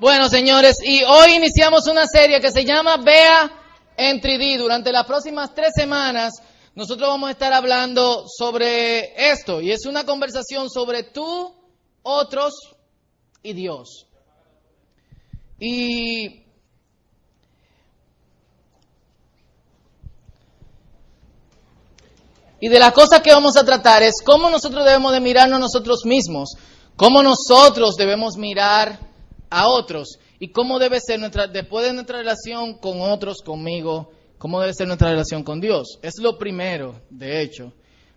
Bueno, 0.00 0.28
señores, 0.28 0.76
y 0.80 1.02
hoy 1.02 1.32
iniciamos 1.32 1.88
una 1.88 2.06
serie 2.06 2.40
que 2.40 2.52
se 2.52 2.64
llama 2.64 2.98
Vea 2.98 3.50
en 3.96 4.20
3D. 4.20 4.56
Durante 4.56 4.92
las 4.92 5.04
próximas 5.04 5.52
tres 5.52 5.72
semanas, 5.74 6.34
nosotros 6.76 7.08
vamos 7.08 7.28
a 7.28 7.32
estar 7.32 7.52
hablando 7.52 8.24
sobre 8.28 9.32
esto, 9.32 9.60
y 9.60 9.72
es 9.72 9.86
una 9.86 10.04
conversación 10.04 10.70
sobre 10.70 11.02
tú, 11.02 11.52
otros 12.04 12.54
y 13.42 13.54
Dios. 13.54 14.06
Y 15.58 16.44
Y 22.60 22.68
de 22.68 22.78
las 22.80 22.92
cosas 22.92 23.20
que 23.20 23.32
vamos 23.32 23.56
a 23.56 23.64
tratar 23.64 24.02
es 24.02 24.14
cómo 24.24 24.50
nosotros 24.50 24.84
debemos 24.84 25.12
de 25.12 25.20
mirarnos 25.20 25.60
nosotros 25.60 26.04
mismos, 26.04 26.56
cómo 26.96 27.22
nosotros 27.22 27.94
debemos 27.96 28.36
mirar 28.36 29.07
a 29.50 29.68
otros 29.68 30.18
y 30.38 30.48
cómo 30.48 30.78
debe 30.78 31.00
ser 31.00 31.18
nuestra, 31.18 31.46
después 31.46 31.86
de 31.86 31.92
nuestra 31.92 32.18
relación 32.18 32.78
con 32.78 33.00
otros, 33.00 33.38
conmigo, 33.44 34.10
cómo 34.38 34.60
debe 34.60 34.74
ser 34.74 34.86
nuestra 34.86 35.10
relación 35.10 35.42
con 35.42 35.60
Dios. 35.60 35.98
Es 36.02 36.14
lo 36.20 36.38
primero, 36.38 37.00
de 37.10 37.42
hecho. 37.42 37.72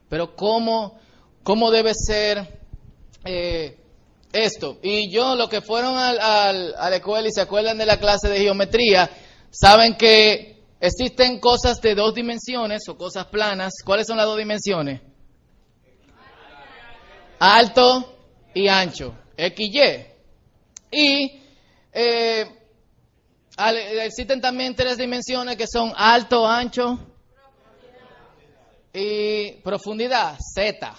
Pero 0.10 0.36
cómo, 0.36 1.00
cómo 1.44 1.72
debe 1.72 1.94
ser 1.94 2.60
eh, 3.26 3.78
esto. 4.34 4.78
Y 4.82 5.12
yo, 5.12 5.36
los 5.36 5.50
que 5.50 5.62
fueron 5.62 5.96
al, 5.98 6.20
al, 6.20 6.76
a 6.78 6.90
la 6.90 6.96
escuela 6.98 7.28
y 7.28 7.32
se 7.32 7.42
acuerdan 7.42 7.78
de 7.78 7.86
la 7.86 8.00
clase 8.00 8.30
de 8.30 8.40
geometría, 8.40 9.10
saben 9.50 9.96
que 9.96 10.52
Existen 10.84 11.40
cosas 11.40 11.80
de 11.80 11.94
dos 11.94 12.16
dimensiones 12.16 12.82
o 12.90 12.98
cosas 12.98 13.28
planas. 13.28 13.74
¿Cuáles 13.86 14.08
son 14.08 14.18
las 14.18 14.26
dos 14.26 14.40
dimensiones? 14.40 15.00
Alto 17.38 18.18
y 18.56 18.68
ancho. 18.68 19.16
X, 19.38 19.70
Y. 19.72 20.11
Y 20.92 21.42
eh, 21.94 22.46
existen 24.04 24.42
también 24.42 24.76
tres 24.76 24.98
dimensiones 24.98 25.56
que 25.56 25.68
son 25.68 25.94
alto, 25.96 26.46
ancho 26.48 27.00
y 28.94 29.54
profundidad, 29.64 30.38
Z. 30.54 30.94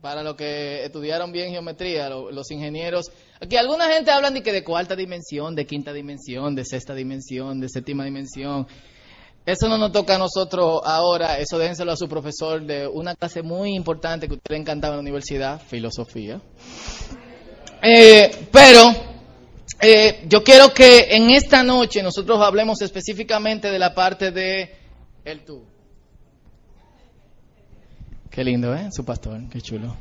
Para 0.00 0.22
los 0.22 0.34
que 0.34 0.84
estudiaron 0.84 1.30
bien 1.30 1.52
geometría, 1.52 2.08
los, 2.08 2.50
ingenieros. 2.50 3.10
Aquí 3.40 3.56
alguna 3.56 3.88
gente 3.88 4.10
hablan 4.10 4.34
de 4.34 4.42
que 4.42 4.52
de 4.52 4.64
cuarta 4.64 4.96
dimensión, 4.96 5.54
de 5.54 5.64
quinta 5.64 5.92
dimensión, 5.92 6.54
de 6.54 6.64
sexta 6.64 6.94
dimensión, 6.94 7.60
de 7.60 7.68
séptima 7.68 8.04
dimensión. 8.04 8.66
Eso 9.46 9.68
no 9.68 9.78
nos 9.78 9.92
toca 9.92 10.16
a 10.16 10.18
nosotros 10.18 10.80
ahora, 10.84 11.38
eso 11.38 11.58
déjenselo 11.58 11.92
a 11.92 11.96
su 11.96 12.08
profesor 12.08 12.62
de 12.64 12.86
una 12.86 13.16
clase 13.16 13.42
muy 13.42 13.74
importante 13.74 14.28
que 14.28 14.34
usted 14.34 14.52
le 14.52 14.58
encantaba 14.58 14.94
en 14.94 14.98
la 14.98 15.02
universidad, 15.02 15.60
filosofía. 15.60 16.40
Eh, 17.82 18.48
pero 18.52 19.11
eh, 19.82 20.24
yo 20.28 20.42
quiero 20.42 20.72
que 20.72 21.14
en 21.14 21.30
esta 21.30 21.62
noche 21.62 22.02
nosotros 22.02 22.40
hablemos 22.40 22.80
específicamente 22.80 23.70
de 23.70 23.78
la 23.78 23.94
parte 23.94 24.30
de 24.30 24.74
el 25.24 25.44
tú. 25.44 25.64
Qué 28.30 28.42
lindo, 28.42 28.74
¿eh? 28.74 28.88
Su 28.90 29.04
pastor, 29.04 29.40
qué 29.50 29.60
chulo. 29.60 29.94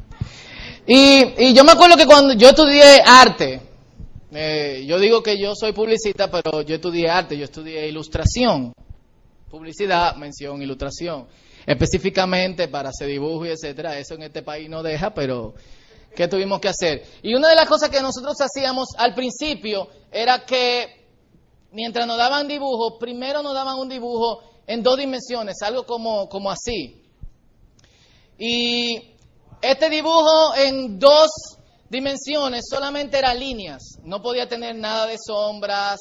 Y, 0.88 1.24
y 1.38 1.54
yo 1.54 1.64
me 1.64 1.74
acuerdo 1.74 1.98
que 1.98 2.06
cuando 2.06 2.34
yo 2.34 2.50
estudié 2.50 3.02
arte, 3.06 3.60
eh, 4.32 4.86
yo 4.88 4.98
digo 5.00 5.22
que 5.22 5.38
yo 5.38 5.54
soy 5.56 5.74
publicista, 5.74 6.32
pero 6.32 6.62
yo 6.62 6.76
estudié 6.76 7.10
arte, 7.10 7.38
yo 7.38 7.44
estudié 7.44 7.88
ilustración 7.90 8.74
publicidad, 9.52 10.16
mención, 10.16 10.62
ilustración. 10.62 11.28
Específicamente 11.66 12.70
para 12.70 12.90
hacer 12.90 13.08
dibujo 13.08 13.46
y 13.46 13.50
etcétera, 13.50 14.00
eso 14.00 14.16
en 14.16 14.24
este 14.24 14.42
país 14.42 14.68
no 14.68 14.82
deja, 14.82 15.14
pero 15.14 15.54
¿qué 16.16 16.28
tuvimos 16.28 16.60
que 16.60 16.70
hacer? 16.70 17.04
Y 17.22 17.34
una 17.34 17.50
de 17.50 17.56
las 17.56 17.68
cosas 17.68 17.90
que 17.90 18.02
nosotros 18.02 18.36
hacíamos 18.40 18.90
al 18.98 19.14
principio 19.14 19.88
era 20.12 20.46
que 20.46 21.08
mientras 21.72 22.06
nos 22.08 22.18
daban 22.18 22.48
dibujo, 22.48 22.98
primero 23.00 23.42
nos 23.42 23.54
daban 23.54 23.78
un 23.78 23.90
dibujo 23.90 24.44
en 24.68 24.84
dos 24.84 24.98
dimensiones, 24.98 25.62
algo 25.62 25.86
como, 25.86 26.30
como 26.30 26.52
así. 26.52 27.02
Y 28.38 29.16
este 29.62 29.90
dibujo 29.90 30.56
en 30.56 31.00
dos 31.00 31.30
dimensiones 31.90 32.66
solamente 32.70 33.18
era 33.18 33.34
líneas, 33.34 34.00
no 34.04 34.22
podía 34.22 34.48
tener 34.48 34.76
nada 34.76 35.08
de 35.08 35.18
sombras, 35.18 36.00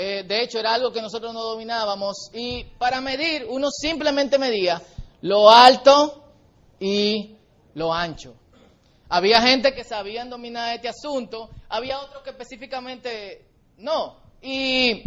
eh, 0.00 0.22
de 0.22 0.42
hecho, 0.44 0.60
era 0.60 0.74
algo 0.74 0.92
que 0.92 1.02
nosotros 1.02 1.34
no 1.34 1.42
dominábamos. 1.42 2.30
Y 2.32 2.62
para 2.78 3.00
medir, 3.00 3.44
uno 3.50 3.68
simplemente 3.68 4.38
medía 4.38 4.80
lo 5.22 5.50
alto 5.50 6.22
y 6.78 7.34
lo 7.74 7.92
ancho. 7.92 8.36
Había 9.08 9.40
gente 9.40 9.74
que 9.74 9.84
sabían 9.84 10.28
dominar 10.28 10.74
este 10.74 10.88
asunto, 10.88 11.50
había 11.68 12.00
otros 12.00 12.22
que 12.22 12.30
específicamente 12.30 13.46
no. 13.78 14.16
Y 14.42 15.02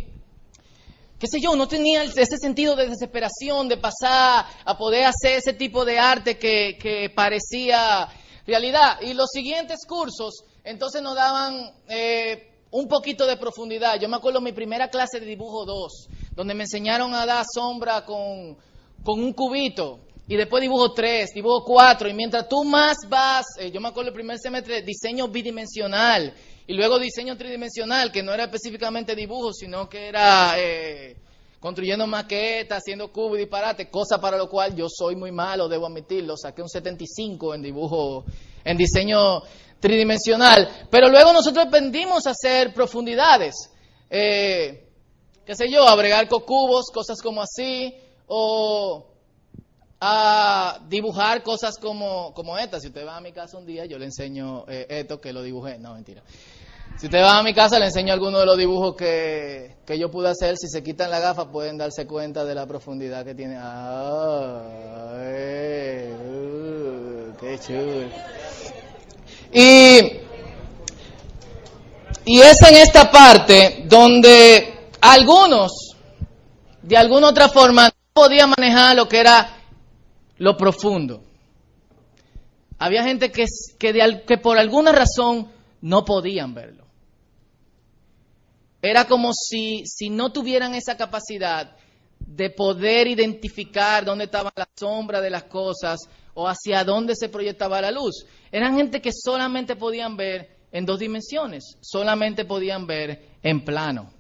qué 1.20 1.28
sé 1.28 1.40
yo, 1.40 1.56
no 1.56 1.68
tenía 1.68 2.04
ese 2.04 2.38
sentido 2.38 2.76
de 2.76 2.88
desesperación 2.88 3.68
de 3.70 3.78
pasar 3.78 4.46
a 4.66 4.78
poder 4.78 5.06
hacer 5.06 5.38
ese 5.38 5.54
tipo 5.54 5.86
de 5.86 6.00
arte 6.00 6.38
que, 6.38 7.12
parecía 7.16 8.08
realidad. 8.48 9.00
Y 9.02 9.14
los 9.14 9.30
siguientes 9.32 9.86
cursos, 9.88 10.46
entonces 10.64 11.02
nos 11.02 11.16
daban 11.16 11.72
eh, 11.88 12.52
un 12.72 12.88
poquito 12.88 13.28
de 13.28 13.38
profundidad. 13.38 14.00
Yo 14.00 14.10
me 14.10 14.18
acuerdo 14.18 14.42
mi 14.42 14.52
primera 14.52 14.90
clase 14.90 15.20
de 15.20 15.26
dibujo 15.26 15.66
2, 15.66 16.08
donde 16.32 16.56
me 16.56 16.64
enseñaron 16.64 17.14
a 17.14 17.26
dar 17.26 17.46
sombra 17.54 18.04
con, 18.04 18.58
un 19.06 19.34
cubito. 19.34 20.00
Y 20.32 20.38
después 20.38 20.62
dibujo 20.62 20.94
3, 20.94 21.32
dibujo 21.36 21.66
4. 21.66 22.08
Y 22.08 22.14
mientras 22.14 22.48
tú 22.48 22.64
más 22.64 22.96
vas, 23.10 23.46
eh, 23.60 23.70
yo 23.70 23.82
me 23.82 23.90
acuerdo 23.90 24.12
el 24.12 24.14
primer 24.14 24.40
semestre, 24.40 24.82
diseño 24.82 25.28
bidimensional. 25.28 26.34
Y 26.66 26.74
luego 26.74 26.98
diseño 27.00 27.36
tridimensional, 27.36 28.14
que 28.14 28.24
no 28.24 28.34
era 28.34 28.46
específicamente 28.46 29.14
dibujo, 29.14 29.52
sino 29.52 29.90
que 29.90 30.08
era 30.08 30.54
eh, 30.58 31.18
construyendo 31.60 32.08
maquetas, 32.08 32.78
haciendo 32.78 33.12
cubos 33.12 33.36
y 33.36 33.40
disparate, 33.40 33.90
cosa 33.90 34.22
para 34.22 34.38
lo 34.38 34.48
cual 34.48 34.74
yo 34.74 34.88
soy 34.88 35.18
muy 35.18 35.34
malo, 35.34 35.68
debo 35.68 35.88
admitirlo. 35.88 36.38
Saqué 36.38 36.62
un 36.62 36.70
75 36.70 37.54
en 37.54 37.62
dibujo, 37.64 38.24
en 38.64 38.78
diseño 38.78 39.42
tridimensional. 39.82 40.88
Pero 40.90 41.10
luego 41.10 41.34
nosotros 41.34 41.66
aprendimos 41.66 42.26
a 42.26 42.30
hacer 42.30 42.74
profundidades. 42.74 43.70
Eh, 44.10 44.88
qué 45.46 45.56
sé 45.56 45.70
yo, 45.70 45.86
a 45.86 45.96
bregar 45.98 46.30
con 46.30 46.44
cubos, 46.44 46.86
cosas 46.90 47.22
como 47.22 47.42
así, 47.42 47.94
o 48.28 49.11
a 50.04 50.80
dibujar 50.90 51.44
cosas 51.44 51.78
como, 51.78 52.34
como 52.34 52.58
estas. 52.58 52.82
Si 52.82 52.88
usted 52.88 53.06
va 53.06 53.18
a 53.18 53.22
mi 53.22 53.32
casa 53.32 53.58
un 53.58 53.68
día, 53.68 53.86
yo 53.86 54.00
le 54.00 54.06
enseño 54.06 54.66
eh, 54.68 54.88
esto 54.90 55.22
que 55.22 55.32
lo 55.32 55.44
dibujé. 55.44 55.78
No, 55.78 55.94
mentira. 55.94 56.24
Si 56.98 57.06
usted 57.06 57.22
va 57.22 57.38
a 57.38 57.44
mi 57.44 57.54
casa, 57.54 57.78
le 57.78 57.86
enseño 57.86 58.12
algunos 58.12 58.40
de 58.40 58.46
los 58.48 58.58
dibujos 58.58 58.96
que, 58.96 59.78
que 59.86 60.00
yo 60.00 60.10
pude 60.10 60.30
hacer. 60.30 60.58
Si 60.58 60.68
se 60.68 60.82
quitan 60.82 61.12
la 61.12 61.20
gafa, 61.20 61.52
pueden 61.52 61.78
darse 61.78 62.08
cuenta 62.08 62.44
de 62.44 62.56
la 62.56 62.66
profundidad 62.66 63.24
que 63.24 63.36
tiene. 63.36 63.58
Ah, 63.60 65.14
eh, 65.20 66.16
uh, 66.20 67.38
¡Qué 67.40 67.60
chulo! 67.60 68.08
Y, 69.54 70.00
y 72.26 72.42
es 72.42 72.58
en 72.68 72.76
esta 72.76 73.12
parte 73.12 73.84
donde 73.88 74.90
algunos, 75.00 75.96
de 76.82 76.98
alguna 76.98 77.30
otra 77.30 77.50
forma, 77.50 77.86
no 77.86 77.92
podían 78.14 78.52
manejar 78.58 78.96
lo 78.96 79.08
que 79.08 79.20
era 79.20 79.61
lo 80.42 80.58
profundo. 80.58 81.24
Había 82.80 83.04
gente 83.04 83.32
que, 83.32 83.46
que, 83.78 84.38
por 84.40 84.58
alguna 84.58 84.92
razón 84.92 85.52
no 85.82 86.04
podían 86.04 86.56
verlo. 86.56 86.88
Era 88.82 89.06
como 89.06 89.34
si, 89.34 89.84
si 89.86 90.10
no 90.10 90.32
tuvieran 90.32 90.74
esa 90.74 90.98
capacidad 90.98 91.76
de 92.18 92.50
poder 92.50 93.08
identificar 93.08 94.04
dónde 94.04 94.24
estaba 94.24 94.52
la 94.56 94.68
sombra 94.76 95.22
de 95.22 95.30
las 95.30 95.44
cosas 95.44 96.00
o 96.34 96.48
hacia 96.48 96.84
dónde 96.84 97.16
se 97.16 97.30
proyectaba 97.30 97.80
la 97.80 97.92
luz. 97.92 98.26
Eran 98.52 98.76
gente 98.76 99.00
que 99.00 99.12
solamente 99.14 99.76
podían 99.76 100.18
ver 100.18 100.58
en 100.72 100.88
dos 100.88 100.98
dimensiones, 100.98 101.78
solamente 101.82 102.46
podían 102.46 102.88
ver 102.88 103.38
en 103.44 103.64
plano. 103.64 104.12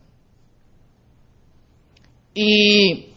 Y 2.35 3.10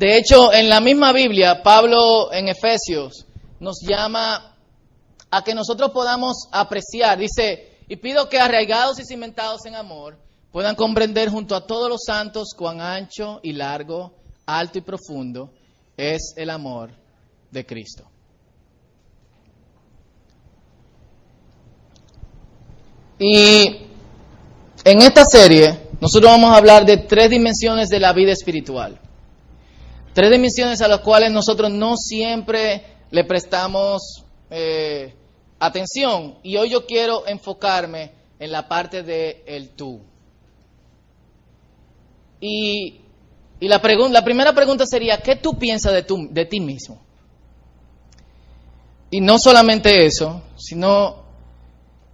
de 0.00 0.16
hecho, 0.16 0.50
en 0.50 0.70
la 0.70 0.80
misma 0.80 1.12
Biblia, 1.12 1.62
Pablo 1.62 2.32
en 2.32 2.48
Efesios 2.48 3.26
nos 3.58 3.82
llama 3.86 4.56
a 5.30 5.44
que 5.44 5.54
nosotros 5.54 5.90
podamos 5.90 6.48
apreciar, 6.52 7.18
dice, 7.18 7.76
y 7.86 7.96
pido 7.96 8.26
que 8.30 8.38
arraigados 8.38 8.98
y 8.98 9.04
cimentados 9.04 9.66
en 9.66 9.74
amor, 9.74 10.16
puedan 10.52 10.74
comprender 10.74 11.28
junto 11.28 11.54
a 11.54 11.66
todos 11.66 11.90
los 11.90 12.00
santos 12.06 12.54
cuán 12.56 12.80
ancho 12.80 13.40
y 13.42 13.52
largo, 13.52 14.14
alto 14.46 14.78
y 14.78 14.80
profundo 14.80 15.50
es 15.98 16.32
el 16.34 16.48
amor 16.48 16.92
de 17.50 17.66
Cristo. 17.66 18.04
Y 23.18 23.82
en 24.82 25.02
esta 25.02 25.26
serie 25.26 25.90
nosotros 26.00 26.32
vamos 26.32 26.54
a 26.54 26.56
hablar 26.56 26.86
de 26.86 26.96
tres 26.96 27.28
dimensiones 27.28 27.90
de 27.90 28.00
la 28.00 28.14
vida 28.14 28.32
espiritual. 28.32 28.98
Tres 30.12 30.30
dimensiones 30.30 30.80
a 30.80 30.88
las 30.88 31.00
cuales 31.00 31.30
nosotros 31.30 31.70
no 31.70 31.96
siempre 31.96 32.84
le 33.10 33.24
prestamos 33.24 34.24
eh, 34.50 35.14
atención 35.58 36.38
y 36.42 36.56
hoy 36.56 36.70
yo 36.70 36.86
quiero 36.86 37.26
enfocarme 37.26 38.12
en 38.38 38.50
la 38.50 38.66
parte 38.66 39.02
de 39.02 39.44
el 39.46 39.70
tú. 39.70 40.00
Y, 42.40 43.00
y 43.60 43.68
la, 43.68 43.80
la 44.10 44.24
primera 44.24 44.52
pregunta 44.52 44.86
sería, 44.86 45.18
¿qué 45.18 45.36
tú 45.36 45.58
piensas 45.58 45.92
de, 45.92 46.02
tu, 46.02 46.28
de 46.30 46.46
ti 46.46 46.58
mismo? 46.58 47.00
Y 49.10 49.20
no 49.20 49.38
solamente 49.38 50.06
eso, 50.06 50.42
sino, 50.56 51.24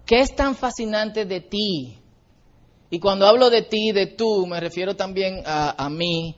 ¿qué 0.04 0.20
es 0.20 0.34
tan 0.34 0.56
fascinante 0.56 1.24
de 1.24 1.40
ti? 1.40 1.98
Y 2.90 2.98
cuando 2.98 3.26
hablo 3.26 3.50
de 3.50 3.62
ti, 3.62 3.92
de 3.92 4.06
tú, 4.06 4.46
me 4.46 4.58
refiero 4.60 4.96
también 4.96 5.42
a, 5.46 5.84
a 5.84 5.88
mí, 5.88 6.34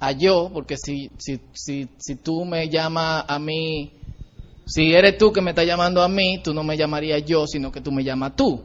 a 0.00 0.12
yo, 0.12 0.50
porque 0.52 0.76
si, 0.76 1.10
si, 1.18 1.40
si, 1.52 1.88
si 1.98 2.16
tú 2.16 2.44
me 2.46 2.68
llamas 2.68 3.24
a 3.28 3.38
mí, 3.38 3.92
si 4.66 4.94
eres 4.94 5.18
tú 5.18 5.30
que 5.30 5.42
me 5.42 5.50
estás 5.50 5.66
llamando 5.66 6.02
a 6.02 6.08
mí, 6.08 6.40
tú 6.42 6.54
no 6.54 6.62
me 6.62 6.76
llamarías 6.76 7.22
yo, 7.24 7.46
sino 7.46 7.70
que 7.70 7.82
tú 7.82 7.92
me 7.92 8.02
llamas 8.02 8.34
tú. 8.34 8.62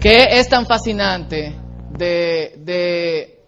¿Qué 0.00 0.24
es 0.38 0.48
tan 0.48 0.66
fascinante 0.66 1.54
de, 1.96 2.54
de, 2.58 3.44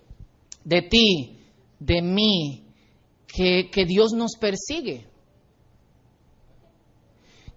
de 0.64 0.82
ti, 0.82 1.38
de 1.78 2.02
mí, 2.02 2.64
que, 3.26 3.68
que 3.70 3.84
Dios 3.84 4.12
nos 4.12 4.36
persigue? 4.38 5.06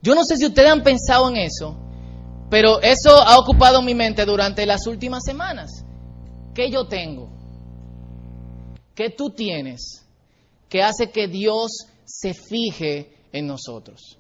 Yo 0.02 0.16
no 0.16 0.24
sé 0.24 0.38
si 0.38 0.46
ustedes 0.46 0.70
han 0.70 0.84
pensado 0.84 1.30
en 1.30 1.38
eso, 1.38 1.78
pero 2.50 2.82
eso 2.82 3.12
ha 3.16 3.38
ocupado 3.38 3.82
mi 3.82 3.96
mente 3.96 4.26
durante 4.26 4.66
las 4.66 4.86
últimas 4.86 5.24
semanas. 5.24 5.86
¿Qué 6.54 6.70
yo 6.70 6.88
tengo? 6.88 7.33
¿Qué 8.96 9.10
tú 9.10 9.32
tienes? 9.32 10.06
Que 10.70 10.82
hace 10.82 11.10
que 11.12 11.28
Dios 11.28 11.88
se 12.06 12.34
fije 12.34 13.14
en 13.32 13.48
nosotros. 13.48 14.18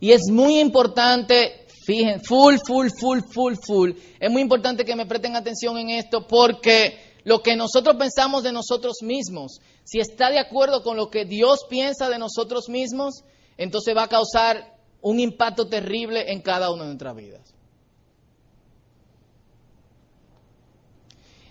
Y 0.00 0.12
es 0.12 0.22
muy 0.30 0.58
importante, 0.58 1.66
fijen, 1.84 2.20
full, 2.22 2.56
full, 2.66 2.88
full, 2.98 3.20
full, 3.32 3.54
full. 3.64 3.92
Es 4.20 4.30
muy 4.30 4.42
importante 4.42 4.84
que 4.84 4.96
me 4.96 5.06
presten 5.06 5.36
atención 5.36 5.78
en 5.78 5.90
esto 5.90 6.26
porque 6.26 7.16
lo 7.24 7.42
que 7.42 7.56
nosotros 7.56 7.96
pensamos 7.96 8.42
de 8.42 8.52
nosotros 8.52 8.98
mismos, 9.02 9.60
si 9.84 9.98
está 9.98 10.30
de 10.30 10.38
acuerdo 10.38 10.82
con 10.82 10.96
lo 10.96 11.10
que 11.10 11.24
Dios 11.24 11.60
piensa 11.68 12.08
de 12.08 12.18
nosotros 12.18 12.68
mismos, 12.68 13.24
entonces 13.56 13.96
va 13.96 14.04
a 14.04 14.08
causar 14.08 14.76
un 15.00 15.20
impacto 15.20 15.68
terrible 15.68 16.32
en 16.32 16.42
cada 16.42 16.70
una 16.70 16.82
de 16.82 16.88
nuestras 16.88 17.16
vidas. 17.16 17.55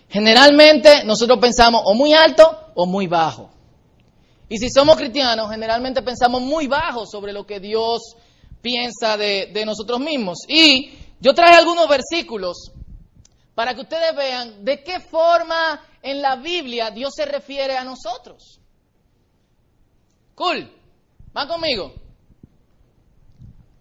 Generalmente 0.08 1.04
nosotros 1.04 1.38
pensamos 1.38 1.82
o 1.84 1.94
muy 1.94 2.14
alto 2.14 2.70
o 2.74 2.86
muy 2.86 3.06
bajo. 3.06 3.50
Y 4.48 4.58
si 4.58 4.70
somos 4.70 4.96
cristianos, 4.96 5.50
generalmente 5.50 6.02
pensamos 6.02 6.40
muy 6.40 6.68
bajo 6.68 7.04
sobre 7.06 7.32
lo 7.32 7.44
que 7.44 7.58
Dios 7.58 8.16
piensa 8.62 9.16
de, 9.16 9.62
nosotros 9.64 9.98
mismos. 9.98 10.38
Y 10.48 10.92
yo 11.20 11.34
traje 11.34 11.56
algunos 11.56 11.88
versículos 11.88 12.72
para 13.54 13.74
que 13.74 13.80
ustedes 13.80 14.14
vean 14.14 14.64
de 14.64 14.84
qué 14.84 15.00
forma 15.00 15.80
en 16.02 16.22
la 16.22 16.36
Biblia 16.36 16.90
Dios 16.90 17.12
se 17.16 17.26
refiere 17.26 17.76
a 17.76 17.82
nosotros. 17.82 18.60
Cool. 20.34 20.70
¿Van 21.32 21.48
conmigo? 21.48 21.94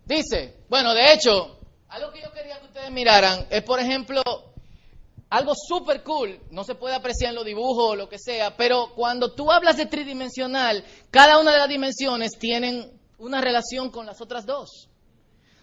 Dice, 0.06 0.63
bueno, 0.69 0.94
de 0.94 1.13
hecho, 1.13 1.60
algo 1.89 2.12
que 2.12 2.21
yo 2.21 2.31
quería 2.31 2.60
que 2.60 2.66
ustedes 2.66 2.92
miraran 2.92 3.48
es, 3.50 3.62
por 3.63 3.80
ejemplo, 3.80 4.21
algo 5.36 5.54
súper 5.56 6.02
cool, 6.02 6.40
no 6.50 6.64
se 6.64 6.76
puede 6.76 6.96
apreciar 6.96 7.32
en 7.32 7.36
los 7.36 7.46
dibujos 7.46 7.92
o 7.92 7.96
lo 7.96 8.08
que 8.08 8.18
sea, 8.18 8.56
pero 8.56 8.94
cuando 8.96 9.34
tú 9.34 9.52
hablas 9.52 9.76
de 9.76 9.86
tridimensional, 9.86 10.84
cada 11.12 11.40
una 11.40 11.52
de 11.52 11.58
las 11.58 11.68
dimensiones 11.68 12.32
tienen 12.40 12.90
una 13.18 13.42
relación 13.42 13.90
con 13.92 14.06
las 14.06 14.22
otras 14.22 14.46
dos. 14.46 14.88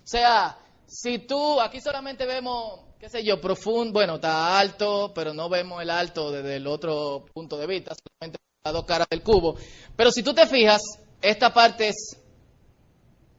O 0.05 0.07
sea, 0.07 0.59
si 0.87 1.21
tú, 1.21 1.59
aquí 1.59 1.81
solamente 1.81 2.27
vemos, 2.27 2.81
qué 3.01 3.09
sé 3.09 3.25
yo, 3.25 3.41
profundo, 3.41 3.95
bueno, 3.95 4.17
está 4.17 4.59
alto, 4.59 5.11
pero 5.15 5.33
no 5.33 5.49
vemos 5.49 5.81
el 5.81 5.89
alto 5.89 6.31
desde 6.31 6.57
el 6.57 6.67
otro 6.67 7.25
punto 7.33 7.57
de 7.57 7.67
vista, 7.67 7.95
solamente 7.95 8.39
las 8.63 8.75
dos 8.75 8.85
caras 8.85 9.07
del 9.11 9.23
cubo. 9.23 9.57
Pero 9.97 10.11
si 10.13 10.23
tú 10.23 10.35
te 10.35 10.47
fijas, 10.47 10.83
esta 11.23 11.55
parte 11.55 11.89
es, 11.89 12.19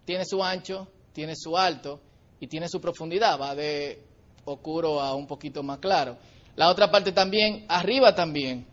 tiene 0.04 0.26
su 0.26 0.44
ancho, 0.44 0.88
tiene 1.12 1.36
su 1.36 1.56
alto 1.56 2.02
y 2.40 2.48
tiene 2.48 2.68
su 2.68 2.82
profundidad, 2.82 3.40
va 3.40 3.54
de 3.54 4.13
oscuro 4.46 5.02
a 5.02 5.16
un 5.16 5.28
poquito 5.28 5.64
más 5.64 5.80
claro. 5.80 6.18
La 6.56 6.70
otra 6.70 6.92
parte 6.92 7.12
también, 7.12 7.66
arriba 7.68 8.14
también. 8.14 8.68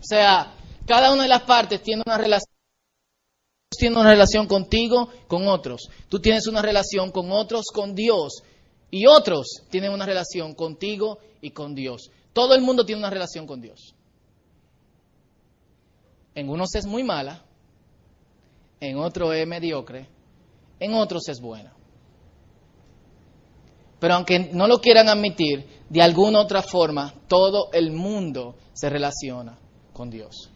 O 0.00 0.04
sea, 0.04 0.54
cada 0.86 1.12
una 1.12 1.24
de 1.24 1.28
las 1.28 1.42
partes 1.42 1.82
tiene 1.82 2.02
una 2.06 2.18
relación 2.18 2.58
tiene 3.70 3.96
una 3.96 4.10
relación 4.10 4.46
contigo, 4.46 5.08
con 5.28 5.46
otros. 5.46 5.88
Tú 6.08 6.20
tienes 6.20 6.46
una 6.46 6.62
relación 6.62 7.10
con 7.12 7.30
otros, 7.30 7.66
con 7.72 7.94
Dios. 7.94 8.42
Y 8.90 9.06
otros 9.06 9.62
tienen 9.70 9.92
una 9.92 10.06
relación 10.06 10.54
contigo 10.54 11.18
y 11.40 11.50
con 11.50 11.74
Dios. 11.74 12.10
Todo 12.32 12.54
el 12.54 12.62
mundo 12.62 12.84
tiene 12.84 13.00
una 13.00 13.10
relación 13.10 13.46
con 13.46 13.60
Dios. 13.60 13.94
En 16.34 16.48
unos 16.48 16.74
es 16.74 16.86
muy 16.86 17.02
mala, 17.02 17.44
en 18.80 18.96
otros 18.98 19.34
es 19.34 19.46
mediocre, 19.46 20.08
en 20.78 20.94
otros 20.94 21.28
es 21.28 21.40
buena. 21.40 21.74
Pero 23.98 24.14
aunque 24.14 24.50
no 24.52 24.66
lo 24.66 24.80
quieran 24.80 25.08
admitir, 25.08 25.66
de 25.88 26.02
alguna 26.02 26.40
otra 26.40 26.62
forma, 26.62 27.14
todo 27.26 27.70
el 27.72 27.92
mundo 27.92 28.56
se 28.72 28.88
relaciona 28.88 29.58
con 29.92 30.10
Dios. 30.10 30.50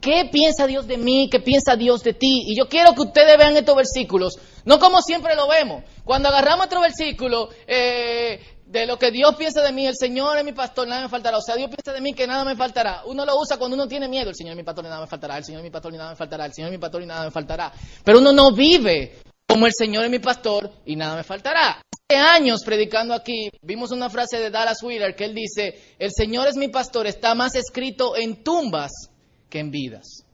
¿Qué 0.00 0.28
piensa 0.30 0.66
Dios 0.66 0.86
de 0.86 0.96
mí? 0.96 1.28
¿Qué 1.30 1.40
piensa 1.40 1.74
Dios 1.74 2.02
de 2.02 2.14
ti? 2.14 2.44
Y 2.46 2.56
yo 2.56 2.68
quiero 2.68 2.94
que 2.94 3.02
ustedes 3.02 3.36
vean 3.36 3.56
estos 3.56 3.74
versículos, 3.74 4.38
no 4.64 4.78
como 4.78 5.02
siempre 5.02 5.34
lo 5.34 5.48
vemos. 5.48 5.82
Cuando 6.04 6.28
agarramos 6.28 6.66
otro 6.66 6.80
versículo 6.80 7.48
eh, 7.66 8.40
de 8.64 8.86
lo 8.86 8.96
que 8.96 9.10
Dios 9.10 9.34
piensa 9.34 9.60
de 9.60 9.72
mí, 9.72 9.86
el 9.86 9.96
Señor 9.96 10.38
es 10.38 10.44
mi 10.44 10.52
pastor, 10.52 10.86
nada 10.86 11.02
me 11.02 11.08
faltará. 11.08 11.38
O 11.38 11.42
sea, 11.42 11.56
Dios 11.56 11.68
piensa 11.68 11.92
de 11.92 12.00
mí 12.00 12.14
que 12.14 12.28
nada 12.28 12.44
me 12.44 12.54
faltará. 12.54 13.02
Uno 13.06 13.26
lo 13.26 13.40
usa 13.40 13.56
cuando 13.56 13.74
uno 13.74 13.88
tiene 13.88 14.08
miedo, 14.08 14.30
el 14.30 14.36
Señor 14.36 14.52
es 14.52 14.56
mi 14.56 14.62
pastor 14.62 14.84
y 14.84 14.88
nada 14.88 15.00
me 15.00 15.08
faltará, 15.08 15.36
el 15.36 15.44
Señor 15.44 15.60
es 15.60 15.64
mi 15.64 15.70
pastor 15.70 15.92
y 15.92 15.96
nada 15.96 16.10
me 16.10 16.16
faltará, 16.16 16.46
el 16.46 16.54
Señor 16.54 16.68
es 16.68 16.72
mi 16.72 16.80
pastor 16.80 17.02
y 17.02 17.06
nada 17.06 17.24
me 17.24 17.30
faltará. 17.32 17.72
Pero 18.04 18.18
uno 18.20 18.32
no 18.32 18.52
vive 18.52 19.18
como 19.48 19.66
el 19.66 19.72
Señor 19.72 20.04
es 20.04 20.10
mi 20.10 20.20
pastor 20.20 20.70
y 20.86 20.94
nada 20.94 21.16
me 21.16 21.24
faltará. 21.24 21.82
Años 22.10 22.62
predicando 22.64 23.12
aquí, 23.12 23.50
vimos 23.60 23.90
una 23.90 24.08
frase 24.08 24.38
de 24.38 24.48
Dallas 24.48 24.82
Wheeler 24.82 25.14
que 25.14 25.26
él 25.26 25.34
dice, 25.34 25.94
el 25.98 26.10
Señor 26.10 26.48
es 26.48 26.56
mi 26.56 26.68
pastor 26.68 27.06
está 27.06 27.34
más 27.34 27.54
escrito 27.54 28.16
en 28.16 28.42
tumbas 28.42 29.10
que 29.50 29.58
en 29.58 29.70
vidas. 29.70 30.24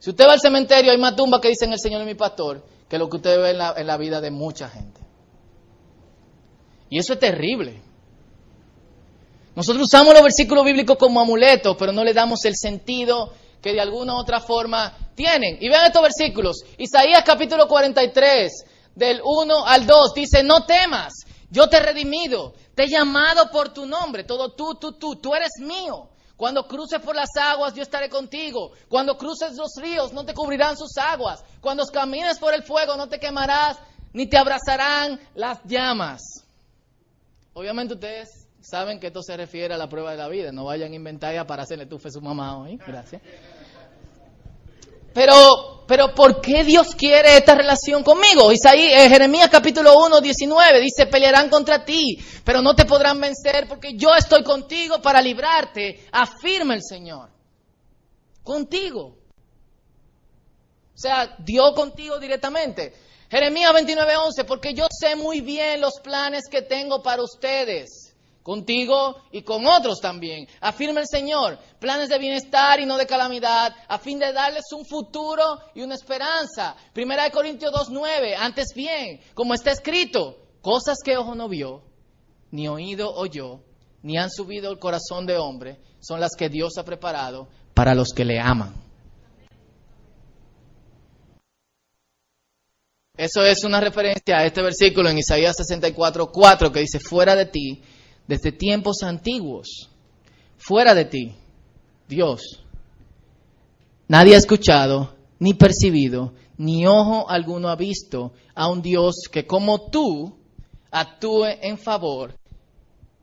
Si 0.00 0.10
usted 0.10 0.26
va 0.26 0.32
al 0.32 0.40
cementerio, 0.40 0.90
hay 0.90 0.98
más 0.98 1.14
tumbas 1.14 1.40
que 1.40 1.50
dicen 1.50 1.72
el 1.72 1.78
Señor 1.78 2.00
es 2.00 2.06
mi 2.08 2.16
pastor 2.16 2.66
que 2.88 2.98
lo 2.98 3.08
que 3.08 3.18
usted 3.18 3.40
ve 3.40 3.50
en 3.50 3.58
la, 3.58 3.74
en 3.76 3.86
la 3.86 3.96
vida 3.96 4.20
de 4.20 4.32
mucha 4.32 4.68
gente. 4.68 5.00
Y 6.88 6.98
eso 6.98 7.12
es 7.12 7.20
terrible. 7.20 7.80
Nosotros 9.54 9.84
usamos 9.84 10.14
los 10.14 10.24
versículos 10.24 10.64
bíblicos 10.64 10.98
como 10.98 11.20
amuletos, 11.20 11.76
pero 11.78 11.92
no 11.92 12.02
le 12.02 12.12
damos 12.12 12.44
el 12.44 12.56
sentido 12.56 13.32
que 13.60 13.72
de 13.72 13.80
alguna 13.80 14.14
u 14.14 14.18
otra 14.18 14.40
forma 14.40 14.96
tienen. 15.14 15.58
Y 15.60 15.68
vean 15.68 15.86
estos 15.86 16.02
versículos. 16.02 16.62
Isaías 16.78 17.22
capítulo 17.24 17.66
43, 17.68 18.50
del 18.94 19.20
1 19.24 19.66
al 19.66 19.86
2, 19.86 20.14
dice, 20.14 20.42
no 20.42 20.64
temas, 20.66 21.12
yo 21.50 21.68
te 21.68 21.78
he 21.78 21.80
redimido, 21.80 22.54
te 22.74 22.84
he 22.84 22.88
llamado 22.88 23.50
por 23.50 23.72
tu 23.72 23.86
nombre, 23.86 24.24
todo 24.24 24.52
tú, 24.52 24.74
tú, 24.74 24.92
tú, 24.92 25.16
tú 25.16 25.34
eres 25.34 25.52
mío. 25.60 26.08
Cuando 26.36 26.66
cruces 26.66 27.00
por 27.00 27.14
las 27.14 27.36
aguas, 27.36 27.74
yo 27.74 27.82
estaré 27.82 28.08
contigo. 28.08 28.72
Cuando 28.88 29.18
cruces 29.18 29.56
los 29.56 29.72
ríos, 29.76 30.14
no 30.14 30.24
te 30.24 30.32
cubrirán 30.32 30.74
sus 30.74 30.96
aguas. 30.96 31.44
Cuando 31.60 31.84
camines 31.86 32.38
por 32.38 32.54
el 32.54 32.62
fuego, 32.62 32.96
no 32.96 33.10
te 33.10 33.20
quemarás, 33.20 33.76
ni 34.14 34.26
te 34.26 34.38
abrazarán 34.38 35.20
las 35.34 35.58
llamas. 35.64 36.22
Obviamente 37.52 37.92
ustedes 37.92 38.39
saben 38.60 39.00
que 39.00 39.08
esto 39.08 39.22
se 39.22 39.36
refiere 39.36 39.74
a 39.74 39.78
la 39.78 39.88
prueba 39.88 40.10
de 40.12 40.16
la 40.16 40.28
vida. 40.28 40.52
No 40.52 40.64
vayan 40.64 40.92
a 40.92 40.96
inventar 40.96 41.46
para 41.46 41.62
hacerle 41.62 41.86
tufe 41.86 42.08
a 42.08 42.12
su 42.12 42.20
mamá 42.20 42.58
hoy. 42.58 42.78
Gracias. 42.86 43.22
Pero, 45.12 45.84
pero 45.88 46.14
¿por 46.14 46.40
qué 46.40 46.62
Dios 46.62 46.94
quiere 46.94 47.36
esta 47.36 47.54
relación 47.54 48.04
conmigo? 48.04 48.52
Isaías, 48.52 49.02
eh, 49.02 49.08
Jeremías 49.08 49.48
capítulo 49.50 49.98
1, 50.06 50.20
19 50.20 50.80
dice, 50.80 51.06
pelearán 51.06 51.48
contra 51.48 51.84
ti, 51.84 52.16
pero 52.44 52.62
no 52.62 52.74
te 52.76 52.84
podrán 52.84 53.20
vencer 53.20 53.66
porque 53.68 53.94
yo 53.94 54.14
estoy 54.14 54.44
contigo 54.44 55.02
para 55.02 55.20
librarte, 55.20 56.06
afirma 56.12 56.74
el 56.74 56.82
Señor. 56.84 57.30
Contigo. 58.44 59.16
O 60.94 60.98
sea, 60.98 61.34
Dios 61.38 61.72
contigo 61.74 62.20
directamente. 62.20 62.94
Jeremías 63.28 63.72
29, 63.72 64.16
11, 64.16 64.44
porque 64.44 64.74
yo 64.74 64.86
sé 64.90 65.16
muy 65.16 65.40
bien 65.40 65.80
los 65.80 66.00
planes 66.00 66.44
que 66.48 66.62
tengo 66.62 67.02
para 67.02 67.22
ustedes 67.22 68.09
contigo 68.50 69.22
y 69.30 69.42
con 69.42 69.64
otros 69.64 70.00
también. 70.00 70.48
Afirma 70.60 70.98
el 70.98 71.06
Señor, 71.06 71.56
planes 71.78 72.08
de 72.08 72.18
bienestar 72.18 72.80
y 72.80 72.84
no 72.84 72.98
de 72.98 73.06
calamidad, 73.06 73.72
a 73.86 73.96
fin 73.96 74.18
de 74.18 74.32
darles 74.32 74.64
un 74.72 74.84
futuro 74.84 75.60
y 75.72 75.82
una 75.82 75.94
esperanza. 75.94 76.74
Primera 76.92 77.22
de 77.22 77.30
Corintios 77.30 77.72
2.9, 77.72 78.34
antes 78.36 78.74
bien, 78.74 79.20
como 79.34 79.54
está 79.54 79.70
escrito, 79.70 80.36
cosas 80.62 80.98
que 81.04 81.16
ojo 81.16 81.36
no 81.36 81.48
vio, 81.48 81.84
ni 82.50 82.66
oído 82.66 83.14
oyó, 83.14 83.60
ni 84.02 84.18
han 84.18 84.32
subido 84.32 84.72
el 84.72 84.80
corazón 84.80 85.26
de 85.26 85.38
hombre, 85.38 85.78
son 86.00 86.18
las 86.18 86.32
que 86.36 86.48
Dios 86.48 86.76
ha 86.76 86.84
preparado 86.84 87.46
para 87.72 87.94
los 87.94 88.08
que 88.08 88.24
le 88.24 88.40
aman. 88.40 88.74
Eso 93.16 93.44
es 93.44 93.62
una 93.62 93.80
referencia 93.80 94.38
a 94.38 94.44
este 94.44 94.60
versículo 94.60 95.08
en 95.08 95.18
Isaías 95.18 95.54
64, 95.56 96.32
4 96.32 96.72
que 96.72 96.80
dice, 96.80 96.98
fuera 96.98 97.36
de 97.36 97.46
ti, 97.46 97.80
desde 98.30 98.52
tiempos 98.52 99.02
antiguos, 99.02 99.90
fuera 100.56 100.94
de 100.94 101.04
ti, 101.04 101.34
Dios. 102.06 102.62
Nadie 104.06 104.36
ha 104.36 104.38
escuchado, 104.38 105.16
ni 105.40 105.54
percibido, 105.54 106.32
ni 106.56 106.86
ojo 106.86 107.28
alguno 107.28 107.68
ha 107.68 107.74
visto 107.74 108.32
a 108.54 108.68
un 108.68 108.82
Dios 108.82 109.22
que 109.32 109.48
como 109.48 109.90
tú 109.90 110.32
actúe 110.92 111.46
en 111.60 111.76
favor 111.76 112.38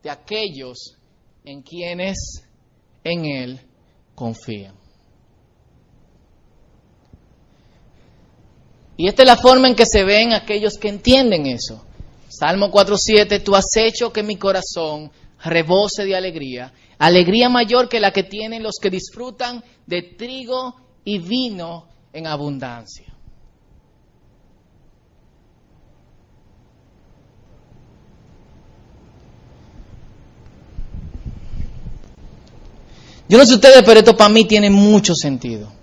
de 0.04 0.10
aquellos 0.10 0.98
en 1.46 1.62
quienes 1.62 2.44
en 3.06 3.24
Él 3.24 3.62
confían. 4.14 4.76
Y 8.98 9.08
esta 9.08 9.24
es 9.24 9.28
la 9.28 9.38
forma 9.38 9.70
en 9.70 9.76
que 9.76 9.86
se 9.86 10.04
ven 10.04 10.34
aquellos 10.34 10.74
que 10.78 10.90
entienden 10.90 11.46
eso. 11.46 11.87
Salmo 12.28 12.72
4.7, 12.72 13.44
tú 13.44 13.56
has 13.56 13.76
hecho 13.76 14.12
que 14.12 14.24
mi 14.24 14.36
corazón 14.36 15.12
rebose 15.44 16.06
de 16.06 16.16
alegría, 16.16 16.74
alegría 16.98 17.50
mayor 17.50 17.88
que 17.88 18.00
la 18.00 18.12
que 18.12 18.24
tienen 18.24 18.64
los 18.64 18.76
que 18.82 18.90
disfrutan 18.90 19.64
de 19.86 20.02
trigo 20.02 20.76
y 21.06 21.20
vino 21.20 21.88
en 22.12 22.28
abundancia. 22.28 23.06
Yo 33.30 33.38
no 33.38 33.46
sé 33.46 33.56
ustedes, 33.56 33.84
pero 33.84 34.00
esto 34.00 34.16
para 34.16 34.30
mí 34.30 34.46
tiene 34.46 34.70
mucho 34.70 35.14
sentido. 35.14 35.77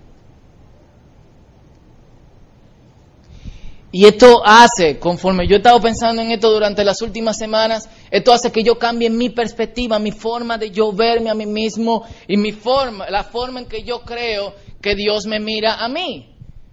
Y 3.97 4.07
esto 4.07 4.43
hace, 4.45 4.99
conforme 4.99 5.47
yo 5.47 5.55
he 5.55 5.59
estado 5.59 5.81
pensando 5.81 6.21
en 6.21 6.33
esto 6.33 6.51
durante 6.51 6.83
las 6.83 7.01
últimas 7.01 7.39
semanas, 7.39 7.89
esto 8.11 8.33
hace 8.33 8.51
que 8.51 8.65
yo 8.65 8.77
cambie 8.77 9.09
mi 9.09 9.31
perspectiva, 9.31 10.01
mi 10.01 10.11
forma 10.11 10.59
de 10.59 10.73
yo 10.73 10.93
verme 10.93 11.31
a 11.31 11.35
mí 11.35 11.47
mismo 11.47 12.05
y 12.27 12.37
mi 12.37 12.51
forma, 12.51 13.09
la 13.09 13.23
forma 13.23 13.61
en 13.61 13.67
que 13.67 13.85
yo 13.85 14.01
creo 14.01 14.53
que 14.83 14.97
Dios 14.97 15.27
me 15.27 15.39
mira 15.39 15.77
a 15.77 15.89
mí. 15.89 16.29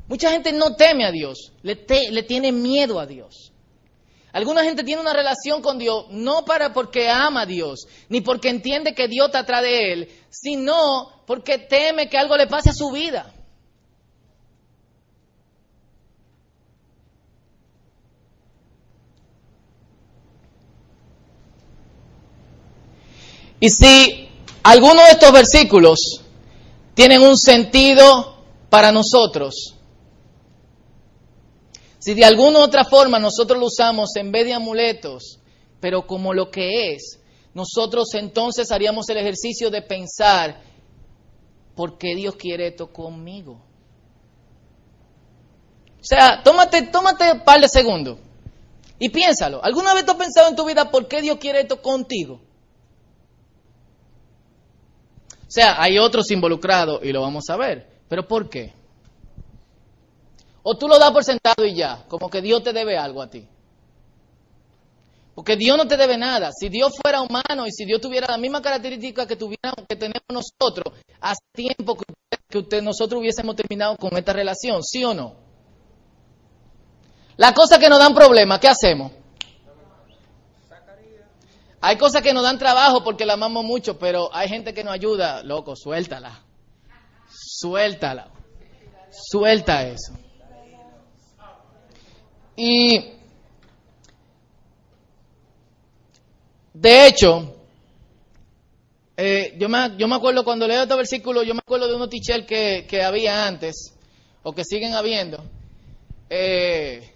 Mucha 0.07 0.31
gente 0.31 0.51
no 0.51 0.75
teme 0.75 1.05
a 1.05 1.11
Dios, 1.11 1.53
le, 1.61 1.85
le 2.09 2.23
tiene 2.23 2.51
miedo 2.51 2.99
a 2.99 3.05
Dios. 3.05 3.53
Alguna 4.33 4.63
gente 4.63 4.83
tiene 4.83 5.03
una 5.03 5.13
relación 5.13 5.61
con 5.61 5.77
Dios 5.77 6.07
no 6.09 6.43
para 6.43 6.73
porque 6.73 7.07
ama 7.07 7.41
a 7.41 7.45
Dios, 7.45 7.87
ni 8.09 8.21
porque 8.21 8.49
entiende 8.49 8.95
que 8.95 9.07
Dios 9.07 9.27
está 9.27 9.41
atrás 9.41 9.61
de 9.61 9.93
él, 9.93 10.09
sino 10.31 11.21
porque 11.27 11.59
teme 11.59 12.09
que 12.09 12.17
algo 12.17 12.35
le 12.35 12.47
pase 12.47 12.71
a 12.71 12.73
su 12.73 12.89
vida. 12.89 13.31
Y 23.61 23.69
si 23.69 24.27
algunos 24.63 25.05
de 25.05 25.11
estos 25.11 25.31
versículos 25.31 26.21
tienen 26.95 27.21
un 27.21 27.37
sentido 27.37 28.43
para 28.71 28.91
nosotros, 28.91 29.75
si 31.99 32.15
de 32.15 32.25
alguna 32.25 32.57
u 32.57 32.61
otra 32.63 32.83
forma 32.83 33.19
nosotros 33.19 33.59
lo 33.59 33.67
usamos 33.67 34.15
en 34.15 34.31
vez 34.31 34.45
de 34.45 34.53
amuletos, 34.53 35.39
pero 35.79 36.07
como 36.07 36.33
lo 36.33 36.49
que 36.49 36.95
es, 36.95 37.19
nosotros 37.53 38.15
entonces 38.15 38.71
haríamos 38.71 39.07
el 39.09 39.17
ejercicio 39.17 39.69
de 39.69 39.83
pensar, 39.83 40.59
¿por 41.75 41.99
qué 41.99 42.15
Dios 42.15 42.35
quiere 42.37 42.69
esto 42.69 42.91
conmigo? 42.91 43.61
O 45.99 46.03
sea, 46.03 46.41
tómate, 46.43 46.81
tómate 46.87 47.31
un 47.31 47.43
par 47.43 47.61
de 47.61 47.69
segundos 47.69 48.17
y 48.97 49.09
piénsalo. 49.09 49.63
¿Alguna 49.63 49.93
vez 49.93 50.03
tú 50.03 50.13
has 50.13 50.17
pensado 50.17 50.49
en 50.49 50.55
tu 50.55 50.65
vida 50.65 50.89
por 50.89 51.07
qué 51.07 51.21
Dios 51.21 51.37
quiere 51.37 51.61
esto 51.61 51.79
contigo? 51.79 52.41
O 55.51 55.53
sea, 55.53 55.81
hay 55.81 55.99
otros 55.99 56.31
involucrados 56.31 57.01
y 57.03 57.11
lo 57.11 57.19
vamos 57.19 57.49
a 57.49 57.57
ver. 57.57 57.85
¿Pero 58.07 58.25
por 58.25 58.49
qué? 58.49 58.71
O 60.63 60.77
tú 60.77 60.87
lo 60.87 60.97
das 60.97 61.11
por 61.11 61.25
sentado 61.25 61.65
y 61.65 61.75
ya, 61.75 62.05
como 62.07 62.29
que 62.29 62.41
Dios 62.41 62.63
te 62.63 62.71
debe 62.71 62.97
algo 62.97 63.21
a 63.21 63.29
ti. 63.29 63.45
Porque 65.35 65.57
Dios 65.57 65.75
no 65.75 65.85
te 65.89 65.97
debe 65.97 66.17
nada. 66.17 66.51
Si 66.57 66.69
Dios 66.69 66.93
fuera 67.01 67.19
humano 67.19 67.67
y 67.67 67.71
si 67.73 67.83
Dios 67.83 67.99
tuviera 67.99 68.27
la 68.29 68.37
misma 68.37 68.61
característica 68.61 69.27
que, 69.27 69.35
tuviéramos, 69.35 69.85
que 69.89 69.97
tenemos 69.97 70.23
nosotros, 70.29 70.93
hace 71.19 71.41
tiempo 71.51 71.97
que, 72.47 72.57
usted, 72.57 72.81
nosotros 72.81 73.19
hubiésemos 73.19 73.53
terminado 73.57 73.97
con 73.97 74.17
esta 74.17 74.31
relación, 74.31 74.81
¿sí 74.81 75.03
o 75.03 75.13
no? 75.13 75.35
Las 77.35 77.51
cosas 77.51 77.77
que 77.77 77.89
nos 77.89 77.99
dan 77.99 78.13
problemas, 78.13 78.57
¿qué 78.59 78.69
hacemos? 78.69 79.11
Hay 81.81 81.97
cosas 81.97 82.21
que 82.21 82.33
nos 82.33 82.43
dan 82.43 82.59
trabajo 82.59 83.03
porque 83.03 83.25
la 83.25 83.33
amamos 83.33 83.65
mucho, 83.65 83.97
pero 83.97 84.29
hay 84.33 84.47
gente 84.47 84.73
que 84.73 84.83
nos 84.83 84.93
ayuda. 84.93 85.41
Loco, 85.41 85.75
suéltala. 85.75 86.43
Suéltala. 87.27 88.29
Suelta 89.09 89.87
eso. 89.87 90.13
Y 92.55 93.03
de 96.73 97.07
hecho, 97.07 97.55
eh, 99.17 99.55
yo, 99.57 99.67
me, 99.67 99.97
yo 99.97 100.07
me 100.07 100.15
acuerdo 100.15 100.43
cuando 100.43 100.67
leo 100.67 100.83
este 100.83 100.95
versículo, 100.95 101.43
yo 101.43 101.53
me 101.55 101.59
acuerdo 101.59 101.87
de 101.87 101.95
unos 101.95 102.09
teacher 102.09 102.45
que, 102.45 102.85
que 102.87 103.01
había 103.01 103.47
antes, 103.47 103.93
o 104.43 104.53
que 104.53 104.63
siguen 104.63 104.93
habiendo, 104.93 105.43
eh, 106.29 107.11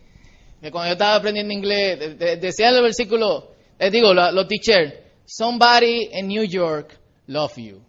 que 0.62 0.72
cuando 0.72 0.90
yo 0.90 0.94
estaba 0.94 1.16
aprendiendo 1.16 1.54
inglés, 1.54 2.18
decía 2.42 2.70
el 2.70 2.82
versículo, 2.82 3.55
les 3.80 3.92
digo, 3.92 4.14
los 4.14 4.34
lo 4.34 4.48
teacher, 4.48 5.12
somebody 5.26 6.10
in 6.14 6.28
New 6.28 6.44
York 6.44 6.98
love 7.28 7.56
you. 7.58 7.82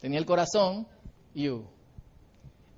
Tenía 0.00 0.18
el 0.18 0.26
corazón, 0.26 0.86
you. 1.34 1.66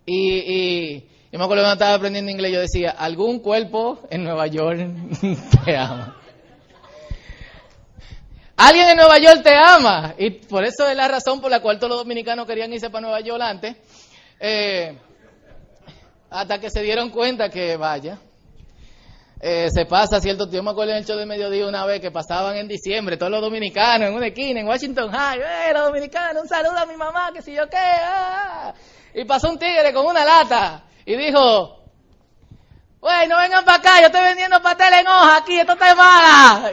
Y, 0.07 0.39
y 0.39 1.09
yo 1.33 1.39
me 1.39 1.45
acuerdo 1.45 1.63
cuando 1.63 1.73
estaba 1.73 1.95
aprendiendo 1.95 2.31
inglés, 2.31 2.53
yo 2.53 2.61
decía, 2.61 2.91
algún 2.91 3.41
cuerpo 3.41 4.01
en 4.11 4.25
Nueva 4.25 4.47
York 4.47 4.81
te 5.65 5.77
ama. 5.77 6.17
Alguien 8.57 8.91
en 8.91 8.97
Nueva 8.97 9.19
York 9.19 9.43
te 9.43 9.57
ama. 9.57 10.15
Y 10.19 10.31
por 10.31 10.65
eso 10.65 10.89
es 10.89 10.97
la 10.97 11.09
razón 11.09 11.41
por 11.41 11.51
la 11.51 11.61
cual 11.61 11.79
todos 11.79 11.91
los 11.91 11.99
dominicanos 11.99 12.47
querían 12.47 12.73
irse 12.73 12.89
para 12.91 13.03
Nueva 13.03 13.21
York 13.21 13.43
antes. 13.43 13.77
Eh, 14.39 14.97
hasta 16.31 16.61
que 16.61 16.71
se 16.71 16.83
dieron 16.83 17.11
cuenta 17.11 17.49
que, 17.49 17.77
vaya, 17.77 18.19
eh, 19.41 19.69
se 19.71 19.85
pasa 19.87 20.21
cierto 20.21 20.49
tiempo. 20.49 20.65
me 20.65 20.71
acuerdo 20.71 20.93
en 20.93 20.99
el 20.99 21.05
de 21.05 21.27
mediodía 21.27 21.67
una 21.67 21.85
vez 21.85 22.01
que 22.01 22.11
pasaban 22.11 22.57
en 22.57 22.69
diciembre 22.69 23.17
todos 23.17 23.33
los 23.33 23.41
dominicanos 23.41 24.09
en 24.09 24.15
una 24.15 24.29
esquina 24.29 24.61
en 24.61 24.67
Washington 24.67 25.11
High. 25.11 25.41
¡Eh, 25.41 25.73
los 25.73 25.87
dominicanos! 25.87 26.43
Un 26.43 26.49
saludo 26.49 26.79
a 26.79 26.87
mi 26.87 26.97
mamá, 26.97 27.31
que 27.33 27.43
si 27.43 27.53
yo 27.53 27.69
qué. 27.69 27.77
Ah". 27.77 28.75
Y 29.15 29.25
pasó 29.25 29.51
un 29.51 29.59
tigre 29.59 29.93
con 29.93 30.07
una 30.07 30.25
lata 30.25 30.85
y 31.05 31.17
dijo: 31.17 31.85
Güey, 33.01 33.29
no 33.29 33.37
vengan 33.37 33.65
para 33.65 33.77
acá, 33.79 34.01
yo 34.01 34.07
estoy 34.07 34.23
vendiendo 34.23 34.63
pastel 34.63 34.95
en 34.95 35.07
hoja 35.07 35.37
aquí, 35.37 35.59
esto 35.59 35.73
está 35.75 35.95
mala. 35.95 36.73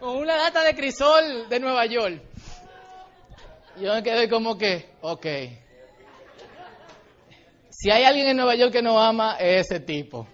con 0.00 0.16
una 0.16 0.36
lata 0.36 0.62
de 0.62 0.74
crisol 0.74 1.48
de 1.48 1.60
Nueva 1.60 1.84
York. 1.86 2.22
Yo 3.78 3.94
me 3.94 4.02
quedé 4.02 4.28
como 4.28 4.56
que, 4.56 4.90
ok. 5.02 5.26
Si 7.70 7.90
hay 7.90 8.04
alguien 8.04 8.28
en 8.28 8.36
Nueva 8.36 8.56
York 8.56 8.72
que 8.72 8.82
no 8.82 9.00
ama, 9.00 9.36
es 9.38 9.66
ese 9.66 9.80
tipo. 9.80 10.26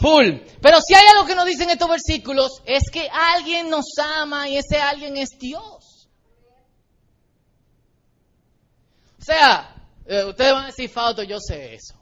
Full. 0.00 0.38
Pero 0.60 0.78
si 0.80 0.94
hay 0.94 1.04
algo 1.14 1.26
que 1.26 1.34
nos 1.34 1.44
dicen 1.44 1.70
estos 1.70 1.88
versículos, 1.88 2.62
es 2.64 2.84
que 2.90 3.08
alguien 3.10 3.68
nos 3.68 3.86
ama 3.98 4.48
y 4.48 4.56
ese 4.56 4.78
alguien 4.78 5.16
es 5.16 5.30
Dios. 5.38 6.08
O 9.18 9.24
sea, 9.24 9.74
eh, 10.06 10.24
ustedes 10.24 10.52
van 10.52 10.64
a 10.64 10.66
decir, 10.66 10.88
Fauto, 10.88 11.22
yo 11.22 11.38
sé 11.40 11.74
eso. 11.74 11.94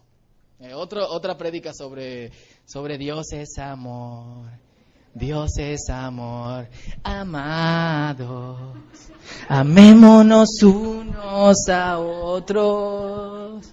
Eh, 0.61 0.73
otra 0.75 1.37
predica 1.37 1.73
sobre, 1.73 2.31
sobre 2.67 2.99
Dios 2.99 3.33
es 3.33 3.59
amor. 3.59 4.51
Dios 5.15 5.57
es 5.59 5.89
amor. 5.89 6.69
Amados. 7.03 8.77
Amémonos 9.49 10.63
unos 10.63 11.69
a 11.71 11.99
otros. 11.99 13.65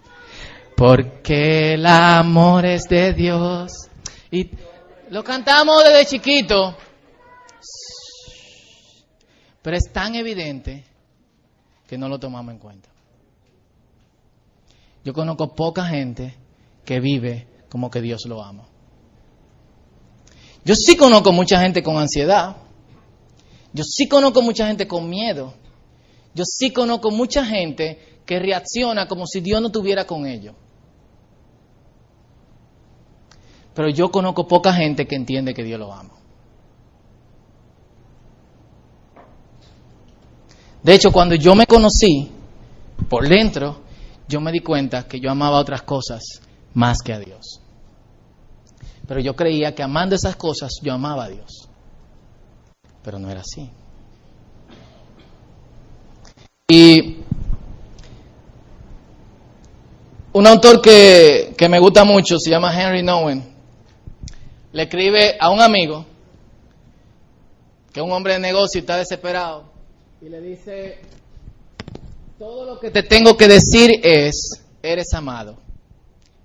Porque 0.78 1.74
el 1.74 1.86
amor 1.86 2.66
es 2.66 2.84
de 2.86 3.14
Dios 3.14 3.90
y 4.34 4.50
lo 5.12 5.24
cantamos 5.24 5.84
desde 5.84 6.08
chiquito, 6.08 6.76
pero 9.62 9.78
es 9.78 9.94
tan 9.94 10.16
evidente 10.16 10.84
que 11.88 12.00
no 12.00 12.10
lo 12.10 12.20
tomamos 12.20 12.52
en 12.52 12.60
cuenta. 12.60 12.90
Yo 15.06 15.14
conozco 15.14 15.54
poca 15.54 15.86
gente 15.86 16.36
que 16.84 17.00
vive 17.00 17.48
como 17.70 17.92
que 17.92 18.02
Dios 18.02 18.26
lo 18.26 18.44
ama. 18.44 18.64
Yo 20.66 20.74
sí 20.74 20.98
conozco 20.98 21.32
mucha 21.32 21.62
gente 21.62 21.84
con 21.84 21.98
ansiedad. 21.98 22.58
Yo 23.72 23.84
sí 23.84 24.08
conozco 24.08 24.42
mucha 24.42 24.66
gente 24.66 24.88
con 24.88 25.08
miedo. 25.08 25.54
Yo 26.34 26.44
sí 26.44 26.72
conozco 26.72 27.12
mucha 27.12 27.46
gente 27.46 28.22
que 28.26 28.40
reacciona 28.40 29.08
como 29.08 29.28
si 29.28 29.42
Dios 29.42 29.62
no 29.62 29.68
estuviera 29.68 30.08
con 30.08 30.26
ellos. 30.26 30.56
Pero 33.74 33.90
yo 33.90 34.12
conozco 34.12 34.48
poca 34.48 34.74
gente 34.74 35.08
que 35.08 35.16
entiende 35.16 35.54
que 35.54 35.64
Dios 35.64 35.80
lo 35.80 35.92
ama. 35.92 36.14
De 40.84 40.94
hecho, 40.94 41.12
cuando 41.12 41.36
yo 41.36 41.56
me 41.56 41.66
conocí 41.66 42.30
por 43.10 43.28
dentro, 43.28 43.82
yo 44.28 44.42
me 44.42 44.52
di 44.52 44.60
cuenta 44.60 45.08
que 45.08 45.20
yo 45.20 45.32
amaba 45.32 45.60
otras 45.60 45.82
cosas 45.84 46.42
más 46.74 47.02
que 47.02 47.14
a 47.14 47.20
Dios. 47.20 47.62
Pero 49.08 49.20
yo 49.22 49.36
creía 49.36 49.74
que 49.74 49.84
amando 49.84 50.16
esas 50.16 50.36
cosas 50.36 50.72
yo 50.82 50.94
amaba 50.94 51.26
a 51.26 51.30
Dios. 51.30 51.70
Pero 53.02 53.18
no 53.18 53.30
era 53.30 53.42
así. 53.42 53.70
Y 56.68 57.18
un 60.34 60.48
autor 60.48 60.82
que, 60.82 61.54
que 61.58 61.70
me 61.70 61.80
gusta 61.80 62.04
mucho 62.04 62.38
se 62.40 62.50
llama 62.50 62.74
Henry 62.74 63.04
Nowen. 63.04 63.53
Le 64.74 64.84
escribe 64.84 65.38
a 65.40 65.50
un 65.50 65.62
amigo 65.62 66.06
que 67.94 68.00
es 68.00 68.06
un 68.06 68.12
hombre 68.12 68.34
de 68.34 68.40
negocio 68.40 68.80
y 68.80 68.82
está 68.82 68.98
desesperado 68.98 69.74
y 70.24 70.30
le 70.30 70.40
dice, 70.40 71.00
todo 72.40 72.66
lo 72.66 72.80
que 72.80 72.92
te 72.92 73.04
tengo 73.04 73.36
que 73.36 73.50
decir 73.50 74.00
es, 74.04 74.64
eres 74.82 75.14
amado. 75.14 75.58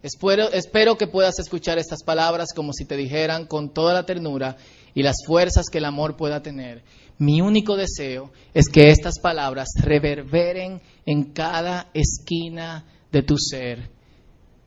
Espero, 0.02 0.50
espero 0.50 0.96
que 0.98 1.06
puedas 1.06 1.38
escuchar 1.38 1.78
estas 1.78 2.02
palabras 2.02 2.48
como 2.54 2.72
si 2.72 2.84
te 2.86 2.96
dijeran 2.96 3.46
con 3.46 3.72
toda 3.72 3.94
la 3.94 4.04
ternura 4.04 4.56
y 4.94 5.04
las 5.04 5.18
fuerzas 5.24 5.66
que 5.70 5.78
el 5.78 5.84
amor 5.84 6.16
pueda 6.16 6.42
tener. 6.42 6.82
Mi 7.18 7.40
único 7.40 7.76
deseo 7.76 8.32
es 8.52 8.68
que 8.68 8.90
estas 8.90 9.20
palabras 9.20 9.68
reverberen 9.80 10.82
en 11.06 11.32
cada 11.32 11.88
esquina 11.94 12.84
de 13.12 13.22
tu 13.22 13.38
ser. 13.38 13.90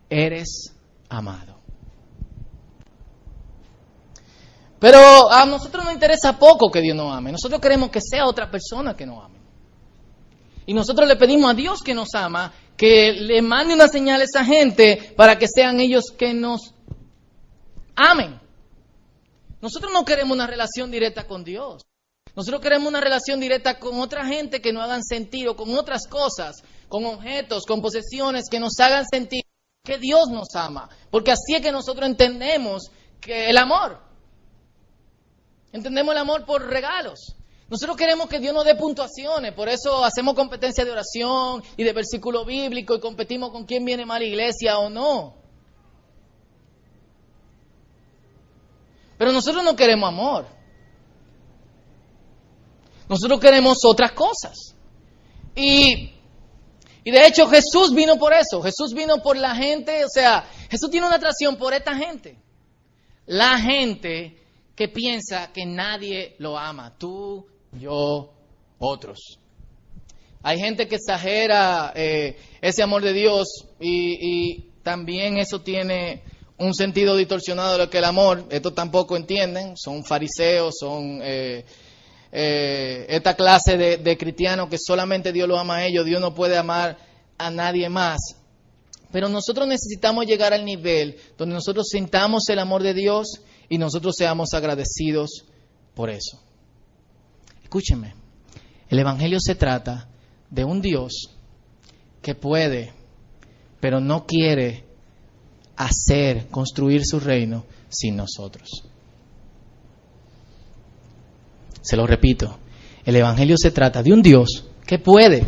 Eres 0.10 0.74
amado. 1.10 1.61
Pero 4.81 5.31
a 5.31 5.45
nosotros 5.45 5.85
nos 5.85 5.93
interesa 5.93 6.39
poco 6.39 6.71
que 6.71 6.81
Dios 6.81 6.97
nos 6.97 7.15
ame. 7.15 7.31
Nosotros 7.31 7.61
queremos 7.61 7.91
que 7.91 8.01
sea 8.01 8.25
otra 8.25 8.50
persona 8.50 8.97
que 8.97 9.05
nos 9.05 9.23
ame. 9.23 9.38
Y 10.65 10.73
nosotros 10.73 11.07
le 11.07 11.17
pedimos 11.17 11.51
a 11.51 11.53
Dios 11.53 11.83
que 11.83 11.93
nos 11.93 12.15
ama, 12.15 12.51
que 12.75 13.13
le 13.13 13.43
mande 13.43 13.75
una 13.75 13.88
señal 13.88 14.21
a 14.21 14.23
esa 14.23 14.43
gente 14.43 15.13
para 15.15 15.38
que 15.38 15.47
sean 15.47 15.79
ellos 15.79 16.05
que 16.17 16.33
nos 16.33 16.73
amen. 17.95 18.41
Nosotros 19.61 19.93
no 19.93 20.03
queremos 20.03 20.33
una 20.33 20.47
relación 20.47 20.89
directa 20.89 21.27
con 21.27 21.43
Dios. 21.43 21.83
Nosotros 22.35 22.59
queremos 22.59 22.88
una 22.88 23.01
relación 23.01 23.39
directa 23.39 23.77
con 23.77 24.00
otra 24.00 24.25
gente 24.25 24.63
que 24.63 24.73
nos 24.73 24.83
hagan 24.83 25.03
sentir 25.03 25.47
o 25.47 25.55
con 25.55 25.77
otras 25.77 26.07
cosas, 26.07 26.55
con 26.88 27.05
objetos, 27.05 27.67
con 27.67 27.83
posesiones 27.83 28.45
que 28.50 28.59
nos 28.59 28.79
hagan 28.79 29.05
sentir 29.05 29.43
que 29.83 30.00
Dios 30.00 30.29
nos 30.29 30.55
ama. 30.55 30.89
Porque 31.11 31.29
así 31.29 31.53
es 31.53 31.61
que 31.61 31.71
nosotros 31.71 32.09
entendemos 32.09 32.89
que 33.19 33.47
el 33.51 33.59
amor. 33.59 34.09
Entendemos 35.72 36.13
el 36.13 36.20
amor 36.20 36.46
por 36.46 36.68
regalos. 36.68 37.36
Nosotros 37.70 37.96
queremos 37.96 38.28
que 38.28 38.40
Dios 38.40 38.54
nos 38.54 38.66
dé 38.66 38.75
puntuaciones, 38.75 39.54
por 39.54 39.70
eso 39.70 40.04
hacemos 40.04 40.36
competencia 40.36 40.84
de 40.84 40.92
oración 40.92 41.63
y 41.78 41.86
de 41.86 41.94
versículo 41.94 42.44
bíblico 42.44 42.96
y 42.96 43.00
competimos 43.00 43.51
con 43.51 43.66
quién 43.66 43.86
viene 43.86 44.06
la 44.06 44.22
iglesia 44.22 44.78
o 44.78 44.90
no. 44.90 45.38
Pero 49.18 49.32
nosotros 49.32 49.63
no 49.63 49.74
queremos 49.75 50.10
amor. 50.10 50.48
Nosotros 53.08 53.40
queremos 53.40 53.86
otras 53.86 54.12
cosas. 54.12 54.75
Y, 55.56 56.12
y 57.06 57.12
de 57.12 57.28
hecho 57.28 57.48
Jesús 57.48 57.94
vino 57.94 58.18
por 58.18 58.34
eso. 58.34 58.62
Jesús 58.62 58.94
vino 58.94 59.22
por 59.22 59.38
la 59.38 59.56
gente, 59.56 60.04
o 60.04 60.10
sea, 60.10 60.44
Jesús 60.70 60.90
tiene 60.90 61.08
una 61.08 61.16
atracción 61.16 61.56
por 61.56 61.74
esta 61.74 61.96
gente. 61.96 62.38
La 63.28 63.60
gente 63.60 64.40
que 64.81 64.87
piensa 64.87 65.51
que 65.53 65.63
nadie 65.63 66.33
lo 66.39 66.57
ama, 66.57 66.96
tú, 66.98 67.46
yo, 67.74 68.33
otros. 68.79 69.37
Hay 70.41 70.57
gente 70.57 70.87
que 70.87 70.96
exagera 70.96 71.94
eh, 71.96 72.35
ese 72.61 72.81
amor 72.81 73.03
de 73.03 73.13
Dios 73.13 73.67
y, 73.79 74.72
también 74.81 75.37
eso 75.37 75.61
tiene 75.61 76.24
un 76.57 76.74
sentido 76.74 77.15
distorsionado 77.15 77.74
de 77.74 77.77
lo 77.77 77.89
que 77.91 78.00
el 78.00 78.05
amor, 78.05 78.48
esto 78.50 78.74
tampoco 78.74 79.15
entienden, 79.15 79.77
son 79.77 80.03
fariseos, 80.03 80.74
son 80.79 81.20
eh, 81.22 81.63
eh, 82.31 83.05
esta 83.07 83.35
clase 83.35 83.77
de, 83.77 83.98
de 83.98 84.17
cristianos 84.17 84.67
que 84.67 84.79
solamente 84.79 85.31
Dios 85.31 85.48
lo 85.48 85.59
ama 85.59 85.75
a 85.75 85.85
ellos, 85.85 86.07
Dios 86.07 86.20
no 86.20 86.33
puede 86.33 86.57
amar 86.57 86.98
a 87.37 87.51
nadie 87.51 87.87
más. 87.87 88.17
Pero 89.11 89.29
nosotros 89.29 89.67
necesitamos 89.67 90.25
llegar 90.25 90.53
al 90.53 90.65
nivel 90.65 91.17
donde 91.37 91.53
nosotros 91.53 91.87
sintamos 91.87 92.50
el 92.50 92.57
amor 92.57 92.81
de 92.81 92.96
Dios 92.96 93.41
y 93.72 93.77
nosotros 93.77 94.16
seamos 94.18 94.53
agradecidos 94.53 95.46
por 95.96 96.10
eso. 96.10 96.38
Escúchenme, 97.64 98.14
el 98.90 99.00
Evangelio 99.00 99.40
se 99.40 99.55
trata 99.55 100.10
de 100.50 100.66
un 100.66 100.81
Dios 100.81 101.29
que 102.22 102.36
puede, 102.36 102.92
pero 103.79 104.01
no 104.01 104.25
quiere 104.25 104.84
hacer, 105.77 106.50
construir 106.50 107.05
su 107.05 107.22
reino 107.22 107.64
sin 107.88 108.18
nosotros. 108.18 108.68
Se 111.81 111.96
lo 111.96 112.05
repito, 112.05 112.60
el 113.05 113.16
Evangelio 113.16 113.55
se 113.57 113.72
trata 113.72 114.03
de 114.03 114.12
un 114.12 114.22
Dios 114.22 114.66
que 114.86 115.00
puede, 115.00 115.48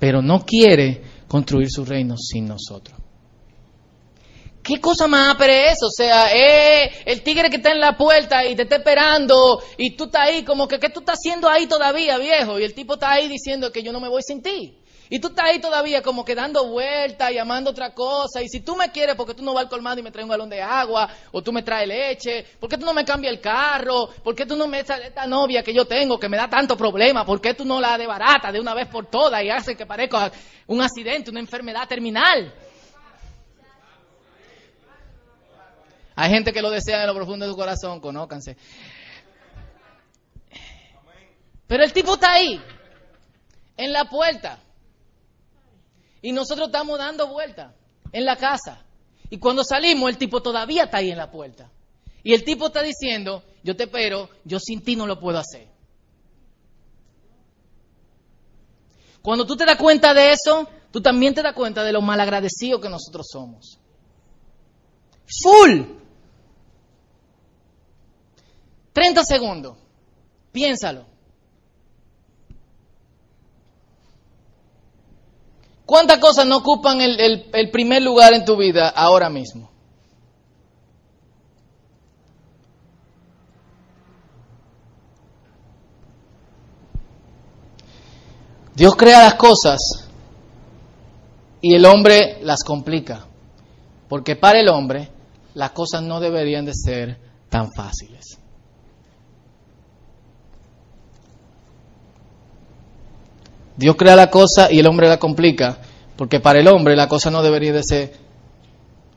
pero 0.00 0.20
no 0.20 0.44
quiere 0.44 1.00
construir 1.28 1.70
su 1.70 1.84
reino 1.84 2.16
sin 2.18 2.48
nosotros. 2.48 3.03
¿Qué 4.64 4.80
cosa 4.80 5.06
más 5.06 5.34
apre 5.34 5.66
eso? 5.66 5.88
O 5.88 5.90
sea, 5.90 6.34
eh, 6.34 6.90
el 7.04 7.22
tigre 7.22 7.50
que 7.50 7.56
está 7.56 7.70
en 7.70 7.80
la 7.80 7.98
puerta 7.98 8.46
y 8.46 8.56
te 8.56 8.62
está 8.62 8.76
esperando 8.76 9.62
y 9.76 9.94
tú 9.94 10.04
estás 10.04 10.22
ahí 10.22 10.42
como 10.42 10.66
que, 10.66 10.78
¿qué 10.78 10.88
tú 10.88 11.00
estás 11.00 11.18
haciendo 11.18 11.50
ahí 11.50 11.66
todavía, 11.66 12.16
viejo? 12.16 12.58
Y 12.58 12.64
el 12.64 12.72
tipo 12.72 12.94
está 12.94 13.12
ahí 13.12 13.28
diciendo 13.28 13.70
que 13.70 13.82
yo 13.82 13.92
no 13.92 14.00
me 14.00 14.08
voy 14.08 14.22
sin 14.22 14.42
ti. 14.42 14.78
Y 15.10 15.18
tú 15.18 15.28
estás 15.28 15.50
ahí 15.50 15.60
todavía 15.60 16.00
como 16.00 16.24
que 16.24 16.34
dando 16.34 16.66
vueltas, 16.66 17.30
llamando 17.30 17.72
otra 17.72 17.92
cosa. 17.92 18.40
Y 18.40 18.48
si 18.48 18.60
tú 18.60 18.74
me 18.74 18.90
quieres, 18.90 19.16
porque 19.16 19.34
tú 19.34 19.42
no 19.42 19.52
vas 19.52 19.64
al 19.64 19.68
colmado 19.68 20.00
y 20.00 20.02
me 20.02 20.10
traes 20.10 20.24
un 20.24 20.30
galón 20.30 20.48
de 20.48 20.62
agua? 20.62 21.10
O 21.32 21.42
tú 21.42 21.52
me 21.52 21.62
traes 21.62 21.86
leche. 21.86 22.46
¿Por 22.58 22.70
qué 22.70 22.78
tú 22.78 22.86
no 22.86 22.94
me 22.94 23.04
cambias 23.04 23.34
el 23.34 23.42
carro? 23.42 24.08
¿Por 24.22 24.34
qué 24.34 24.46
tú 24.46 24.56
no 24.56 24.66
me 24.66 24.80
echas 24.80 24.98
esta 25.04 25.26
novia 25.26 25.62
que 25.62 25.74
yo 25.74 25.84
tengo 25.84 26.18
que 26.18 26.30
me 26.30 26.38
da 26.38 26.48
tanto 26.48 26.74
problema? 26.74 27.26
¿Por 27.26 27.38
qué 27.38 27.52
tú 27.52 27.66
no 27.66 27.82
la 27.82 27.98
barata 27.98 28.50
de 28.50 28.58
una 28.58 28.72
vez 28.72 28.88
por 28.88 29.10
todas 29.10 29.44
y 29.44 29.50
hace 29.50 29.76
que 29.76 29.84
parezca 29.84 30.32
un 30.68 30.80
accidente, 30.80 31.30
una 31.30 31.40
enfermedad 31.40 31.86
terminal? 31.86 32.50
Hay 36.16 36.30
gente 36.30 36.52
que 36.52 36.62
lo 36.62 36.70
desea 36.70 37.00
en 37.00 37.06
lo 37.08 37.14
profundo 37.14 37.44
de 37.44 37.52
su 37.52 37.56
corazón, 37.56 38.00
conócanse. 38.00 38.56
Pero 41.66 41.82
el 41.82 41.92
tipo 41.92 42.14
está 42.14 42.34
ahí, 42.34 42.60
en 43.76 43.92
la 43.92 44.04
puerta. 44.04 44.60
Y 46.22 46.32
nosotros 46.32 46.68
estamos 46.68 46.98
dando 46.98 47.28
vueltas 47.28 47.74
en 48.12 48.24
la 48.24 48.36
casa. 48.36 48.84
Y 49.28 49.38
cuando 49.38 49.64
salimos, 49.64 50.08
el 50.08 50.18
tipo 50.18 50.40
todavía 50.40 50.84
está 50.84 50.98
ahí 50.98 51.10
en 51.10 51.18
la 51.18 51.30
puerta. 51.30 51.70
Y 52.22 52.32
el 52.32 52.44
tipo 52.44 52.66
está 52.66 52.82
diciendo, 52.82 53.42
yo 53.62 53.76
te 53.76 53.84
espero, 53.84 54.30
yo 54.44 54.58
sin 54.60 54.82
ti 54.82 54.96
no 54.96 55.06
lo 55.06 55.18
puedo 55.18 55.38
hacer. 55.38 55.68
Cuando 59.20 59.46
tú 59.46 59.56
te 59.56 59.64
das 59.64 59.76
cuenta 59.76 60.14
de 60.14 60.32
eso, 60.32 60.68
tú 60.90 61.00
también 61.00 61.34
te 61.34 61.42
das 61.42 61.54
cuenta 61.54 61.82
de 61.82 61.92
lo 61.92 62.02
malagradecidos 62.02 62.80
que 62.80 62.88
nosotros 62.88 63.26
somos. 63.30 63.78
Full. 65.42 66.03
30 68.94 69.24
segundos. 69.24 69.76
Piénsalo. 70.52 71.04
¿Cuántas 75.84 76.18
cosas 76.18 76.46
no 76.46 76.58
ocupan 76.58 77.00
el, 77.02 77.70
primer 77.70 78.02
lugar 78.02 78.32
en 78.32 78.44
tu 78.44 78.56
vida 78.56 78.88
ahora 78.88 79.28
mismo? 79.28 79.70
Dios 88.74 88.96
crea 88.96 89.24
las 89.24 89.34
cosas 89.34 90.08
y 91.60 91.74
el 91.74 91.84
hombre 91.84 92.38
las 92.42 92.64
complica. 92.64 93.26
Porque 94.08 94.36
para 94.36 94.60
el 94.60 94.68
hombre 94.68 95.10
las 95.54 95.72
cosas 95.72 96.02
no 96.02 96.20
deberían 96.20 96.64
de 96.64 96.72
ser 96.74 97.18
tan 97.50 97.72
fáciles. 97.72 98.38
Dios 103.76 103.96
crea 103.96 104.16
la 104.16 104.30
cosa 104.30 104.70
y 104.70 104.78
el 104.78 104.86
hombre 104.86 105.08
la 105.08 105.18
complica, 105.18 105.78
porque 106.16 106.40
para 106.40 106.60
el 106.60 106.68
hombre 106.68 106.96
la 106.96 107.08
cosa 107.08 107.30
no 107.30 107.42
debería 107.42 107.72
de 107.72 107.82
ser 107.82 108.12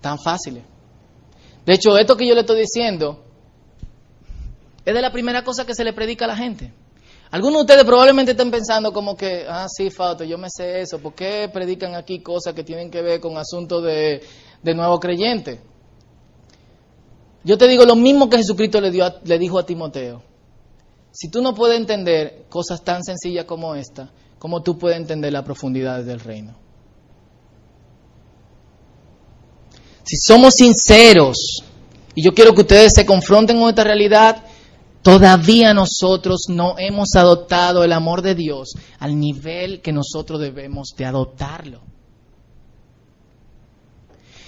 tan 0.02 0.17
fácil. 0.20 0.62
De 1.65 1.74
hecho, 1.74 1.98
esto 1.98 2.15
que 2.15 2.28
yo 2.28 2.34
le 2.34 2.41
estoy 2.41 2.62
diciendo 2.62 3.24
es 4.86 4.93
de 4.93 5.02
la 5.02 5.12
primera 5.12 5.43
cosa 5.43 5.65
que 5.65 5.76
se 5.76 5.84
le 5.84 5.93
predica 5.93 6.26
a 6.26 6.30
la 6.30 6.38
gente. 6.38 6.74
Algunos 7.30 7.60
de 7.60 7.62
ustedes 7.62 7.84
probablemente 7.84 8.32
estén 8.32 8.50
pensando 8.50 8.93
como 8.93 9.17
que, 9.17 9.46
ah, 9.50 9.67
sí, 9.67 9.89
Fausto, 9.89 10.24
yo 10.24 10.38
me 10.38 10.48
sé 10.50 10.80
eso. 10.80 11.00
¿Por 11.00 11.13
qué 11.13 11.50
predican 11.52 11.93
aquí 11.93 12.20
cosas 12.20 12.54
que 12.54 12.63
tienen 12.63 12.89
que 12.89 13.02
ver 13.02 13.20
con 13.20 13.38
asuntos 13.38 13.84
de, 13.84 14.22
de 14.63 14.74
nuevo 14.74 14.98
creyente? 15.00 15.60
yo 17.48 17.58
te 17.58 17.70
digo 17.70 17.86
lo 17.86 17.96
mismo 17.96 18.30
que 18.30 18.36
Jesucristo 18.36 18.82
le, 18.82 18.91
dio 18.91 19.06
le 19.24 19.39
dijo 19.39 19.58
a 19.58 19.65
Timoteo. 19.65 20.22
Si 21.12 21.30
tú 21.30 21.41
no 21.41 21.56
puedes 21.56 21.78
entender 21.78 22.46
cosas 22.50 22.84
tan 22.84 23.06
sencillas 23.06 23.46
como 23.46 23.74
esta, 23.74 24.12
¿cómo 24.39 24.63
tú 24.63 24.78
puedes 24.78 24.97
entender 24.97 25.34
la 25.34 25.43
profundidad 25.43 26.04
del 26.04 26.19
reino? 26.19 26.56
Si 30.04 30.15
somos 30.17 30.54
sinceros, 30.56 31.63
y 32.15 32.23
yo 32.23 32.34
quiero 32.34 32.54
que 32.54 32.62
ustedes 32.62 32.93
se 32.93 33.06
confronten 33.06 33.60
con 33.60 33.69
esta 33.69 33.84
realidad, 33.84 34.43
todavía 35.02 35.73
nosotros 35.73 36.45
no 36.47 36.76
hemos 36.78 37.15
adoptado 37.15 37.84
el 37.84 37.91
amor 37.91 38.21
de 38.21 38.34
Dios 38.34 38.73
al 39.00 39.19
nivel 39.19 39.82
que 39.82 39.91
nosotros 39.91 40.39
debemos 40.39 40.93
de 40.97 41.06
adoptarlo. 41.06 41.82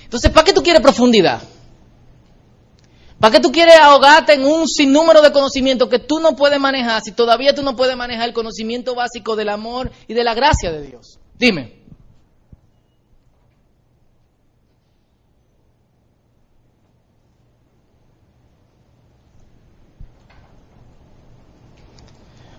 Entonces, 0.03 0.31
¿para 0.31 0.45
qué 0.45 0.53
tú 0.53 0.63
quieres 0.63 0.81
profundidad? 0.81 1.41
¿Para 3.19 3.33
qué 3.33 3.39
tú 3.41 3.51
quieres 3.51 3.75
ahogarte 3.75 4.33
en 4.33 4.45
un 4.45 4.67
sinnúmero 4.67 5.21
de 5.21 5.33
conocimientos 5.33 5.89
que 5.89 5.99
tú 5.99 6.19
no 6.19 6.35
puedes 6.37 6.59
manejar 6.59 7.01
si 7.01 7.11
todavía 7.11 7.53
tú 7.53 7.63
no 7.63 7.75
puedes 7.75 7.97
manejar 7.97 8.29
el 8.29 8.33
conocimiento 8.33 8.95
básico 8.95 9.35
del 9.35 9.49
amor 9.49 9.91
y 10.07 10.13
de 10.13 10.23
la 10.23 10.33
gracia 10.33 10.71
de 10.71 10.83
Dios? 10.83 11.19
Dime. 11.37 11.79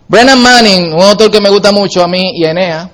Brennan 0.09 0.43
Manning, 0.43 0.93
un 0.93 1.03
autor 1.03 1.31
que 1.31 1.41
me 1.41 1.49
gusta 1.49 1.71
mucho 1.71 2.03
a 2.03 2.09
mí 2.09 2.33
y 2.35 2.45
a 2.45 2.51
Enea, 2.51 2.91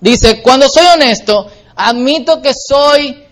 dice, 0.00 0.42
cuando 0.42 0.66
soy 0.68 0.84
honesto, 0.86 1.46
admito 1.76 2.42
que 2.42 2.50
soy 2.52 3.22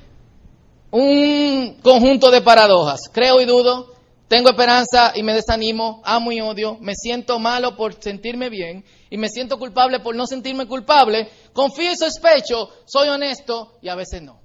un 0.91 1.79
conjunto 1.83 2.31
de 2.31 2.41
paradojas. 2.41 3.01
Creo 3.13 3.41
y 3.41 3.45
dudo, 3.45 3.95
tengo 4.29 4.51
esperanza 4.51 5.13
y 5.15 5.23
me 5.23 5.35
desanimo, 5.35 6.01
amo 6.05 6.33
y 6.33 6.41
odio, 6.41 6.77
me 6.81 6.95
siento 6.95 7.39
malo 7.39 7.77
por 7.77 8.01
sentirme 8.01 8.49
bien 8.49 8.85
y 9.11 9.19
me 9.19 9.29
siento 9.29 9.59
culpable 9.59 10.01
por 10.01 10.15
no 10.15 10.27
sentirme 10.27 10.67
culpable, 10.67 11.29
confío 11.53 11.93
y 11.93 11.97
sospecho, 11.97 12.71
soy 12.87 13.09
honesto 13.09 13.79
y 13.83 13.89
a 13.89 13.95
veces 13.95 14.23
no. 14.23 14.41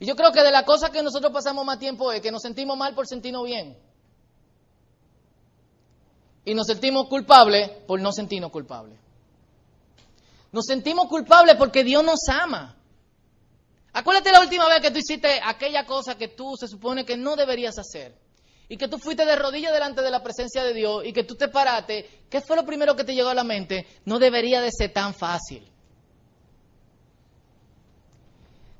Y 0.00 0.06
yo 0.06 0.16
creo 0.16 0.32
que 0.32 0.42
de 0.42 0.50
la 0.50 0.64
cosa 0.64 0.90
que 0.90 1.00
nosotros 1.00 1.32
pasamos 1.32 1.64
más 1.64 1.78
tiempo 1.78 2.10
es 2.10 2.20
que 2.20 2.32
nos 2.32 2.42
sentimos 2.42 2.76
mal 2.76 2.92
por 2.92 3.06
sentirnos 3.06 3.44
bien. 3.44 3.78
Y 6.44 6.54
nos 6.54 6.66
sentimos 6.66 7.06
culpables 7.06 7.70
por 7.86 8.00
no 8.00 8.10
sentirnos 8.10 8.50
culpables. 8.50 8.98
Nos 10.50 10.64
sentimos 10.66 11.06
culpables 11.06 11.54
porque 11.54 11.84
Dios 11.84 12.02
nos 12.02 12.28
ama. 12.28 12.76
Acuérdate 13.92 14.32
la 14.32 14.40
última 14.40 14.68
vez 14.68 14.80
que 14.80 14.90
tú 14.90 14.98
hiciste 14.98 15.40
aquella 15.44 15.84
cosa 15.84 16.16
que 16.16 16.28
tú 16.28 16.54
se 16.58 16.66
supone 16.66 17.04
que 17.04 17.16
no 17.16 17.36
deberías 17.36 17.78
hacer. 17.78 18.14
Y 18.68 18.76
que 18.78 18.88
tú 18.88 18.98
fuiste 18.98 19.26
de 19.26 19.36
rodillas 19.36 19.72
delante 19.72 20.00
de 20.00 20.10
la 20.10 20.22
presencia 20.22 20.64
de 20.64 20.72
Dios 20.72 21.04
y 21.04 21.12
que 21.12 21.24
tú 21.24 21.34
te 21.34 21.48
paraste. 21.48 22.24
¿Qué 22.30 22.40
fue 22.40 22.56
lo 22.56 22.64
primero 22.64 22.96
que 22.96 23.04
te 23.04 23.14
llegó 23.14 23.28
a 23.28 23.34
la 23.34 23.44
mente? 23.44 23.86
No 24.06 24.18
debería 24.18 24.62
de 24.62 24.70
ser 24.72 24.92
tan 24.92 25.12
fácil. 25.12 25.62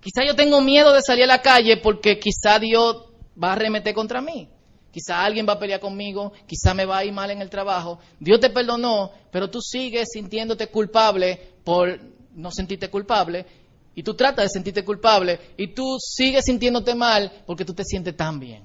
Quizá 0.01 0.25
yo 0.27 0.35
tengo 0.35 0.61
miedo 0.63 0.93
de 0.93 1.03
salir 1.03 1.25
a 1.25 1.29
la 1.29 1.43
calle 1.43 1.77
porque 1.77 2.19
quizá 2.19 2.59
Dios 2.59 3.05
va 3.41 3.51
a 3.51 3.53
arremeter 3.53 3.95
contra 3.95 4.23
mí. 4.23 4.49
Quizá 4.91 5.25
alguien 5.25 5.47
va 5.49 5.55
a 5.55 5.59
pelear 5.59 5.81
conmigo, 5.81 6.33
quizá 6.47 6.75
me 6.75 6.85
va 6.85 6.99
a 6.99 7.05
ir 7.05 7.13
mal 7.13 7.31
en 7.31 7.41
el 7.41 7.49
trabajo. 7.49 7.99
Dios 8.19 8.41
te 8.41 8.51
perdonó, 8.51 9.13
pero 9.31 9.49
tú 9.49 9.61
sigues 9.61 10.09
sintiéndote 10.13 10.67
culpable 10.69 11.55
por 11.65 12.01
no 12.35 12.51
sentirte 12.51 12.91
culpable. 12.91 13.47
Y 13.95 14.03
tú 14.03 14.15
tratas 14.15 14.47
de 14.47 14.49
sentirte 14.49 14.85
culpable 14.85 15.39
y 15.57 15.69
tú 15.69 15.99
sigues 16.01 16.47
sintiéndote 16.47 16.95
mal 16.95 17.31
porque 17.47 17.65
tú 17.65 17.75
te 17.75 17.85
sientes 17.85 18.17
tan 18.17 18.41
bien. 18.41 18.65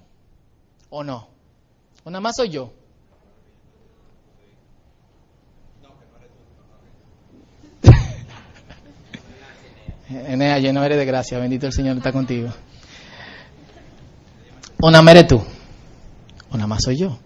¿O 0.89 1.03
no? 1.03 1.27
¿O 2.03 2.09
nada 2.09 2.21
más 2.21 2.37
soy 2.37 2.49
yo? 2.49 2.71
Enea, 10.09 10.57
lleno 10.59 10.81
eres 10.83 10.97
de 10.97 11.05
gracia, 11.05 11.39
bendito 11.39 11.67
el 11.67 11.73
Señor 11.73 11.97
está 11.97 12.13
contigo. 12.13 12.49
¿O 14.79 14.89
nada 14.89 15.01
más 15.01 15.15
eres 15.15 15.27
tú? 15.27 15.43
¿O 16.49 16.55
nada 16.55 16.67
más 16.67 16.83
soy 16.83 16.97
yo? 16.97 17.19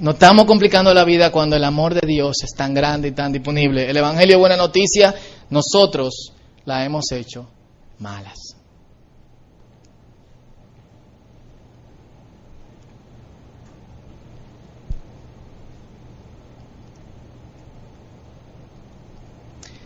Nos 0.00 0.14
estamos 0.14 0.44
complicando 0.44 0.92
la 0.92 1.04
vida 1.04 1.30
cuando 1.32 1.56
el 1.56 1.64
amor 1.64 1.94
de 1.94 2.06
Dios 2.06 2.42
es 2.42 2.52
tan 2.54 2.74
grande 2.74 3.08
y 3.08 3.12
tan 3.12 3.32
disponible. 3.32 3.88
El 3.88 3.96
Evangelio 3.96 4.38
buena 4.38 4.56
noticia, 4.56 5.14
nosotros 5.48 6.32
la 6.64 6.84
hemos 6.84 7.10
hecho 7.12 7.48
malas. 7.98 8.56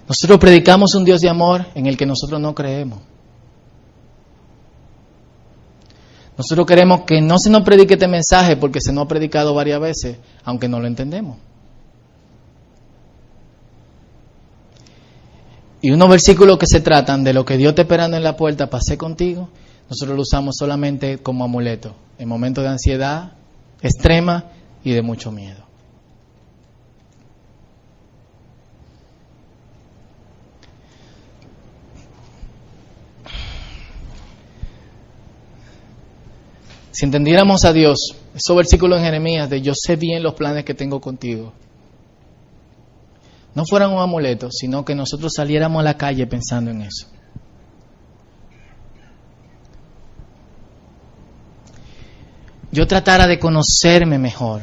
Nosotros 0.09 0.41
predicamos 0.41 0.95
un 0.97 1.05
Dios 1.05 1.21
de 1.21 1.29
amor 1.29 1.67
en 1.77 1.87
el 1.87 1.97
que 1.97 2.05
nosotros 2.05 2.41
no 2.41 2.53
creemos. 2.53 3.10
Nosotros 6.41 6.67
queremos 6.67 7.03
que 7.03 7.21
no 7.21 7.39
se 7.39 7.51
nos 7.51 7.65
predique 7.65 7.95
este 7.95 8.09
mensaje 8.09 8.57
porque 8.57 8.81
se 8.81 8.95
nos 8.95 9.05
ha 9.05 9.09
predicado 9.09 9.53
varias 9.53 9.79
veces, 9.79 10.17
aunque 10.43 10.71
no 10.71 10.81
lo 10.81 10.87
entendemos. 10.87 11.37
Y 15.83 15.91
unos 15.91 16.09
versículos 16.09 16.57
que 16.57 16.65
se 16.67 16.81
tratan 16.81 17.25
de 17.25 17.35
lo 17.35 17.45
que 17.45 17.59
Dios 17.59 17.73
está 17.73 17.83
esperando 17.83 18.17
en 18.17 18.23
la 18.23 18.39
puerta 18.39 18.71
para 18.71 18.81
hacer 18.81 18.97
contigo, 18.97 19.51
nosotros 19.91 20.17
lo 20.17 20.23
usamos 20.23 20.57
solamente 20.59 21.19
como 21.19 21.45
amuleto, 21.45 21.95
en 22.19 22.27
momentos 22.27 22.65
de 22.65 22.71
ansiedad 22.71 23.33
extrema 23.83 24.47
y 24.83 24.93
de 24.93 25.03
mucho 25.03 25.31
miedo. 25.31 25.70
Si 36.93 37.05
entendiéramos 37.05 37.65
a 37.65 37.73
Dios, 37.73 38.17
esos 38.35 38.57
versículos 38.57 38.99
en 38.99 39.05
Jeremías 39.05 39.49
de 39.49 39.63
yo 39.63 39.73
sé 39.75 39.97
bien 39.97 40.23
los 40.23 40.35
planes 40.35 40.65
que 40.65 40.75
tengo 40.75 41.01
contigo, 41.01 41.53
no 43.55 43.65
fueran 43.65 43.93
un 43.93 44.01
amuleto, 44.01 44.51
sino 44.51 44.85
que 44.85 44.95
nosotros 44.95 45.33
saliéramos 45.35 45.81
a 45.81 45.85
la 45.85 45.97
calle 45.97 46.27
pensando 46.27 46.71
en 46.71 46.83
eso. 46.83 47.07
Yo 52.73 52.87
tratara 52.87 53.27
de 53.27 53.41
conocerme 53.41 54.19
mejor 54.19 54.63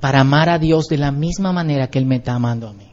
para 0.00 0.20
amar 0.20 0.50
a 0.50 0.58
Dios 0.58 0.88
de 0.88 0.98
la 0.98 1.12
misma 1.12 1.52
manera 1.52 1.88
que 1.88 1.98
Él 1.98 2.04
me 2.04 2.16
está 2.16 2.34
amando 2.34 2.68
a 2.68 2.74
mí. 2.74 2.91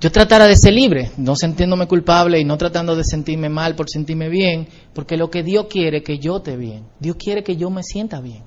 Yo 0.00 0.12
tratara 0.12 0.46
de 0.46 0.54
ser 0.54 0.74
libre, 0.74 1.10
no 1.16 1.34
sintiéndome 1.34 1.88
culpable 1.88 2.38
y 2.38 2.44
no 2.44 2.56
tratando 2.56 2.94
de 2.94 3.02
sentirme 3.02 3.48
mal 3.48 3.74
por 3.74 3.90
sentirme 3.90 4.28
bien, 4.28 4.68
porque 4.94 5.16
lo 5.16 5.28
que 5.28 5.42
Dios 5.42 5.66
quiere 5.68 5.98
es 5.98 6.04
que 6.04 6.18
yo 6.18 6.36
esté 6.36 6.56
bien. 6.56 6.84
Dios 7.00 7.16
quiere 7.16 7.42
que 7.42 7.56
yo 7.56 7.68
me 7.68 7.82
sienta 7.82 8.20
bien. 8.20 8.44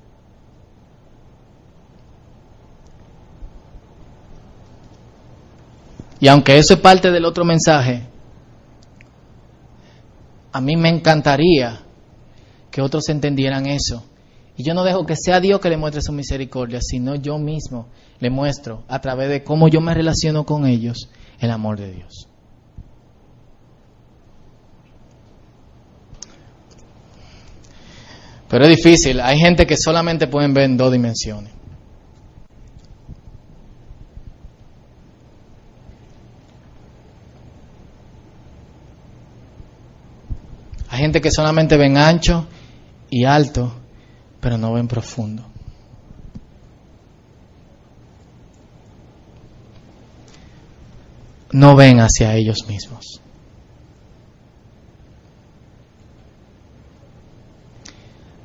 Y 6.20 6.28
aunque 6.28 6.56
eso 6.56 6.74
es 6.74 6.80
parte 6.80 7.10
del 7.10 7.26
otro 7.26 7.44
mensaje, 7.44 8.02
a 10.52 10.60
mí 10.60 10.76
me 10.76 10.88
encantaría 10.88 11.82
que 12.70 12.80
otros 12.80 13.10
entendieran 13.10 13.66
eso. 13.66 14.04
Y 14.56 14.62
yo 14.62 14.72
no 14.72 14.84
dejo 14.84 15.04
que 15.04 15.16
sea 15.16 15.40
Dios 15.40 15.60
que 15.60 15.68
le 15.68 15.76
muestre 15.76 16.00
su 16.00 16.12
misericordia, 16.12 16.78
sino 16.80 17.14
yo 17.16 17.36
mismo 17.38 17.88
le 18.20 18.30
muestro 18.30 18.84
a 18.88 19.00
través 19.00 19.28
de 19.28 19.42
cómo 19.42 19.68
yo 19.68 19.82
me 19.82 19.92
relaciono 19.92 20.46
con 20.46 20.66
ellos 20.66 21.10
el 21.42 21.50
amor 21.50 21.78
de 21.78 21.92
Dios. 21.92 22.28
Pero 28.48 28.64
es 28.64 28.76
difícil, 28.76 29.20
hay 29.20 29.38
gente 29.38 29.66
que 29.66 29.76
solamente 29.76 30.26
pueden 30.26 30.52
ver 30.52 30.64
en 30.64 30.76
dos 30.76 30.92
dimensiones. 30.92 31.52
Hay 40.90 41.00
gente 41.00 41.22
que 41.22 41.30
solamente 41.30 41.78
ven 41.78 41.96
ancho 41.96 42.46
y 43.08 43.24
alto, 43.24 43.72
pero 44.40 44.58
no 44.58 44.74
ven 44.74 44.86
profundo. 44.86 45.51
No 51.52 51.76
ven 51.76 52.00
hacia 52.00 52.34
ellos 52.34 52.66
mismos. 52.66 53.20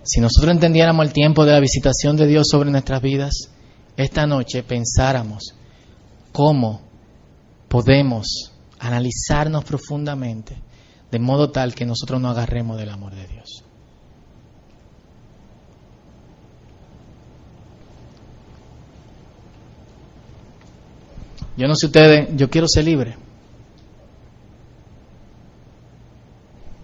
Si 0.03 0.21
nosotros 0.21 0.53
entendiéramos 0.53 1.05
el 1.05 1.13
tiempo 1.13 1.45
de 1.45 1.51
la 1.51 1.59
visitación 1.59 2.15
de 2.15 2.27
Dios 2.27 2.47
sobre 2.49 2.71
nuestras 2.71 3.01
vidas, 3.01 3.49
esta 3.97 4.25
noche 4.25 4.63
pensáramos 4.63 5.53
cómo 6.31 6.81
podemos 7.67 8.53
analizarnos 8.79 9.65
profundamente 9.65 10.61
de 11.11 11.19
modo 11.19 11.49
tal 11.49 11.73
que 11.73 11.85
nosotros 11.85 12.21
no 12.21 12.29
agarremos 12.29 12.77
del 12.77 12.89
amor 12.89 13.15
de 13.15 13.27
Dios. 13.27 13.66
Yo 21.57 21.67
no 21.67 21.75
sé 21.75 21.87
ustedes, 21.87 22.29
yo 22.35 22.49
quiero 22.49 22.67
ser 22.67 22.85
libre. 22.85 23.15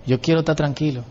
Yo 0.06 0.20
quiero 0.20 0.40
estar 0.40 0.56
tranquilo. 0.56 1.04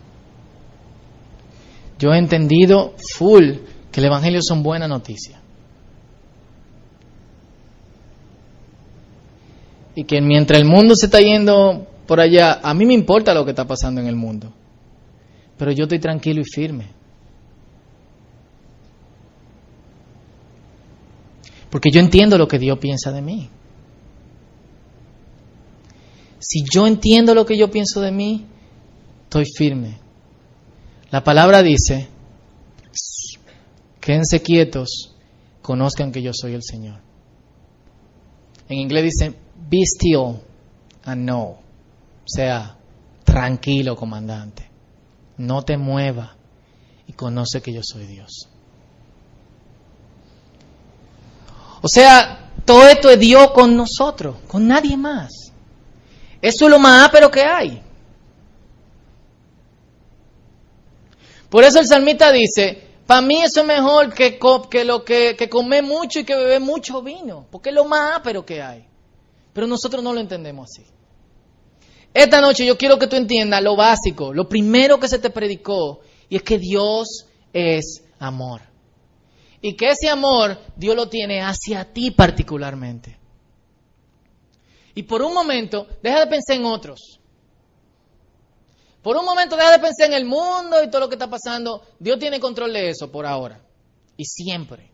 Yo 1.97 2.13
he 2.13 2.17
entendido 2.17 2.93
full 3.17 3.53
que 3.91 3.99
el 4.01 4.07
Evangelio 4.07 4.41
son 4.43 4.61
buena 4.61 4.87
noticia. 4.87 5.39
Y 9.95 10.03
que 10.03 10.21
mientras 10.21 10.59
el 10.59 10.67
mundo 10.67 10.95
se 10.95 11.05
está 11.05 11.19
yendo 11.19 11.87
por 12.05 12.19
allá, 12.19 12.59
a 12.61 12.73
mí 12.73 12.85
me 12.85 12.93
importa 12.93 13.33
lo 13.33 13.45
que 13.45 13.51
está 13.51 13.65
pasando 13.65 14.01
en 14.01 14.07
el 14.07 14.15
mundo. 14.15 14.51
Pero 15.57 15.71
yo 15.71 15.83
estoy 15.83 15.99
tranquilo 15.99 16.41
y 16.41 16.45
firme. 16.45 17.02
Porque 21.73 21.89
yo 21.89 21.99
entiendo 21.99 22.37
lo 22.37 22.47
que 22.47 22.59
Dios 22.59 22.77
piensa 22.77 23.11
de 23.11 23.23
mí. 23.23 23.49
Si 26.37 26.63
yo 26.71 26.85
entiendo 26.85 27.33
lo 27.33 27.47
que 27.47 27.57
yo 27.57 27.71
pienso 27.71 27.99
de 27.99 28.11
mí, 28.11 28.45
estoy 29.23 29.45
firme. 29.45 29.97
La 31.09 31.23
palabra 31.23 31.63
dice, 31.63 32.09
quédense 33.99 34.43
quietos, 34.43 35.15
conozcan 35.63 36.11
que 36.11 36.21
yo 36.21 36.29
soy 36.31 36.53
el 36.53 36.61
Señor. 36.61 37.01
En 38.69 38.77
inglés 38.77 39.05
dice, 39.05 39.35
be 39.67 39.79
still 39.81 40.43
and 41.05 41.23
know. 41.23 41.53
O 41.53 42.27
sea, 42.27 42.77
tranquilo, 43.23 43.95
comandante. 43.95 44.69
No 45.37 45.63
te 45.63 45.77
mueva 45.77 46.37
y 47.07 47.13
conoce 47.13 47.63
que 47.63 47.73
yo 47.73 47.81
soy 47.81 48.05
Dios. 48.05 48.52
O 51.83 51.89
sea, 51.89 52.49
todo 52.63 52.87
esto 52.87 53.09
es 53.09 53.19
Dios 53.19 53.51
con 53.51 53.75
nosotros, 53.75 54.37
con 54.47 54.65
nadie 54.65 54.95
más. 54.95 55.51
Eso 56.41 56.65
es 56.65 56.71
lo 56.71 56.79
más 56.79 57.09
ápero 57.09 57.29
que 57.29 57.41
hay. 57.41 57.81
Por 61.49 61.65
eso 61.65 61.79
el 61.79 61.85
salmista 61.85 62.31
dice, 62.31 62.81
para 63.05 63.21
mí 63.21 63.41
eso 63.41 63.59
es 63.59 63.67
mejor 63.67 64.13
que, 64.13 64.39
que 64.71 64.85
lo 64.85 65.03
que, 65.03 65.35
que 65.37 65.49
comer 65.49 65.83
mucho 65.83 66.19
y 66.19 66.23
que 66.23 66.35
beber 66.35 66.61
mucho 66.61 67.01
vino, 67.01 67.47
porque 67.51 67.69
es 67.69 67.75
lo 67.75 67.83
más 67.83 68.15
ápero 68.15 68.45
que 68.45 68.61
hay. 68.61 68.85
Pero 69.51 69.67
nosotros 69.67 70.01
no 70.01 70.13
lo 70.13 70.21
entendemos 70.21 70.69
así. 70.71 70.87
Esta 72.13 72.39
noche 72.39 72.65
yo 72.65 72.77
quiero 72.77 72.97
que 72.97 73.07
tú 73.07 73.17
entiendas 73.17 73.61
lo 73.61 73.75
básico, 73.75 74.33
lo 74.33 74.47
primero 74.47 75.01
que 75.01 75.09
se 75.09 75.19
te 75.19 75.29
predicó, 75.29 75.99
y 76.29 76.37
es 76.37 76.43
que 76.43 76.57
Dios 76.57 77.25
es 77.51 78.03
amor. 78.19 78.72
Y 79.65 79.77
que 79.77 79.91
ese 79.91 80.09
amor 80.09 80.57
Dios 80.75 80.93
lo 80.93 81.07
tiene 81.07 81.41
hacia 81.41 81.85
ti 81.93 82.11
particularmente. 82.11 83.17
Y 84.93 85.03
por 85.03 85.21
un 85.21 85.33
momento, 85.33 85.87
deja 86.03 86.19
de 86.19 86.27
pensar 86.27 86.57
en 86.57 86.65
otros. 86.65 87.21
Por 89.01 89.15
un 89.15 89.23
momento, 89.23 89.55
deja 89.55 89.71
de 89.71 89.79
pensar 89.79 90.07
en 90.07 90.13
el 90.15 90.25
mundo 90.25 90.83
y 90.83 90.89
todo 90.89 90.99
lo 90.99 91.07
que 91.07 91.15
está 91.15 91.29
pasando. 91.29 91.81
Dios 91.97 92.19
tiene 92.19 92.41
control 92.41 92.73
de 92.73 92.89
eso 92.89 93.09
por 93.09 93.25
ahora. 93.25 93.61
Y 94.17 94.25
siempre. 94.25 94.91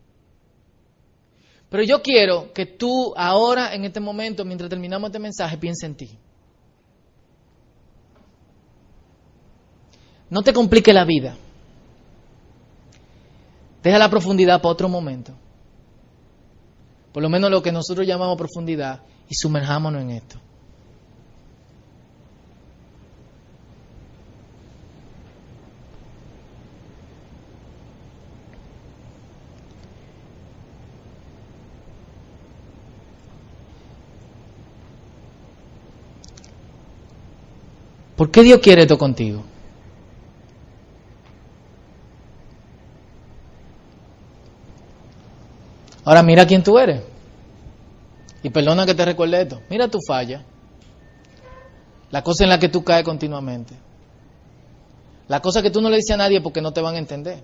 Pero 1.68 1.82
yo 1.82 2.00
quiero 2.00 2.52
que 2.52 2.66
tú 2.66 3.12
ahora, 3.16 3.74
en 3.74 3.84
este 3.84 3.98
momento, 3.98 4.44
mientras 4.44 4.70
terminamos 4.70 5.08
este 5.08 5.18
mensaje, 5.18 5.58
piense 5.58 5.86
en 5.86 5.96
ti. 5.96 6.18
No 10.28 10.42
te 10.42 10.52
complique 10.52 10.92
la 10.92 11.04
vida. 11.04 11.36
Deja 13.82 13.98
la 13.98 14.10
profundidad 14.10 14.60
para 14.60 14.72
otro 14.72 14.88
momento. 14.88 15.32
Por 17.12 17.22
lo 17.22 17.28
menos 17.28 17.50
lo 17.50 17.62
que 17.62 17.72
nosotros 17.72 18.06
llamamos 18.06 18.36
profundidad 18.36 19.00
y 19.28 19.34
sumerjámonos 19.34 20.02
en 20.02 20.10
esto. 20.10 20.38
¿Por 38.16 38.30
qué 38.30 38.42
Dios 38.42 38.60
quiere 38.60 38.82
esto 38.82 38.98
contigo? 38.98 39.42
Ahora 46.10 46.24
mira 46.24 46.44
quién 46.44 46.64
tú 46.64 46.76
eres. 46.76 47.02
Y 48.42 48.50
perdona 48.50 48.84
que 48.84 48.96
te 48.96 49.04
recuerde 49.04 49.42
esto. 49.42 49.62
Mira 49.70 49.86
tu 49.86 50.00
falla. 50.04 50.44
La 52.10 52.24
cosa 52.24 52.42
en 52.42 52.50
la 52.50 52.58
que 52.58 52.68
tú 52.68 52.82
caes 52.82 53.04
continuamente. 53.04 53.76
La 55.28 55.38
cosa 55.38 55.62
que 55.62 55.70
tú 55.70 55.80
no 55.80 55.88
le 55.88 55.98
dices 55.98 56.10
a 56.10 56.16
nadie 56.16 56.40
porque 56.40 56.60
no 56.60 56.72
te 56.72 56.80
van 56.80 56.96
a 56.96 56.98
entender. 56.98 57.40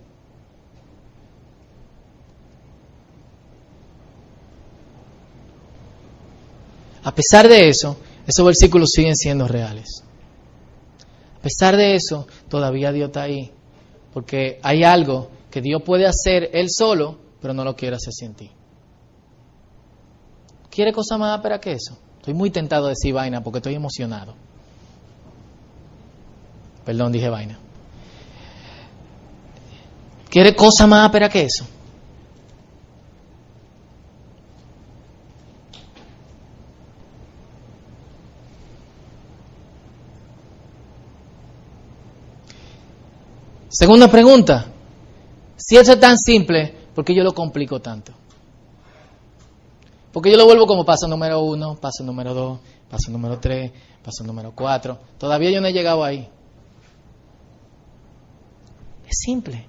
A 7.04 7.14
pesar 7.14 7.46
de 7.46 7.68
eso, 7.68 7.96
esos 8.26 8.44
versículos 8.44 8.90
siguen 8.90 9.14
siendo 9.14 9.46
reales. 9.46 10.02
A 11.38 11.42
pesar 11.42 11.76
de 11.76 11.94
eso, 11.94 12.26
todavía 12.48 12.90
Dios 12.90 13.10
está 13.10 13.22
ahí. 13.22 13.52
Porque 14.12 14.58
hay 14.64 14.82
algo 14.82 15.30
que 15.52 15.60
Dios 15.60 15.82
puede 15.84 16.04
hacer 16.08 16.50
Él 16.52 16.66
solo, 16.68 17.26
pero 17.40 17.54
no 17.54 17.62
lo 17.62 17.76
quiere 17.76 17.94
hacer 17.94 18.12
sin 18.12 18.34
ti. 18.34 18.55
¿Quiere 20.76 20.92
cosa 20.92 21.16
más 21.16 21.38
ápera 21.38 21.58
que 21.58 21.72
eso? 21.72 21.96
Estoy 22.18 22.34
muy 22.34 22.50
tentado 22.50 22.84
de 22.84 22.90
decir 22.90 23.14
vaina 23.14 23.42
porque 23.42 23.60
estoy 23.60 23.74
emocionado. 23.74 24.34
Perdón, 26.84 27.12
dije 27.12 27.30
vaina. 27.30 27.58
¿Quiere 30.28 30.54
cosa 30.54 30.86
más 30.86 31.08
ápera 31.08 31.30
que 31.30 31.44
eso? 31.44 31.64
Segunda 43.70 44.10
pregunta. 44.10 44.66
Si 45.56 45.78
eso 45.78 45.94
es 45.94 46.00
tan 46.00 46.18
simple, 46.18 46.74
¿por 46.94 47.02
qué 47.02 47.14
yo 47.14 47.24
lo 47.24 47.32
complico 47.32 47.80
tanto? 47.80 48.25
Porque 50.16 50.30
yo 50.30 50.38
lo 50.38 50.46
vuelvo 50.46 50.66
como 50.66 50.82
paso 50.82 51.06
número 51.06 51.42
uno, 51.42 51.76
paso 51.78 52.02
número 52.02 52.32
dos, 52.32 52.58
paso 52.88 53.10
número 53.10 53.38
tres, 53.38 53.70
paso 54.02 54.24
número 54.24 54.50
cuatro. 54.54 54.98
Todavía 55.18 55.50
yo 55.50 55.60
no 55.60 55.66
he 55.66 55.74
llegado 55.74 56.02
ahí. 56.02 56.26
Es 59.06 59.18
simple. 59.18 59.66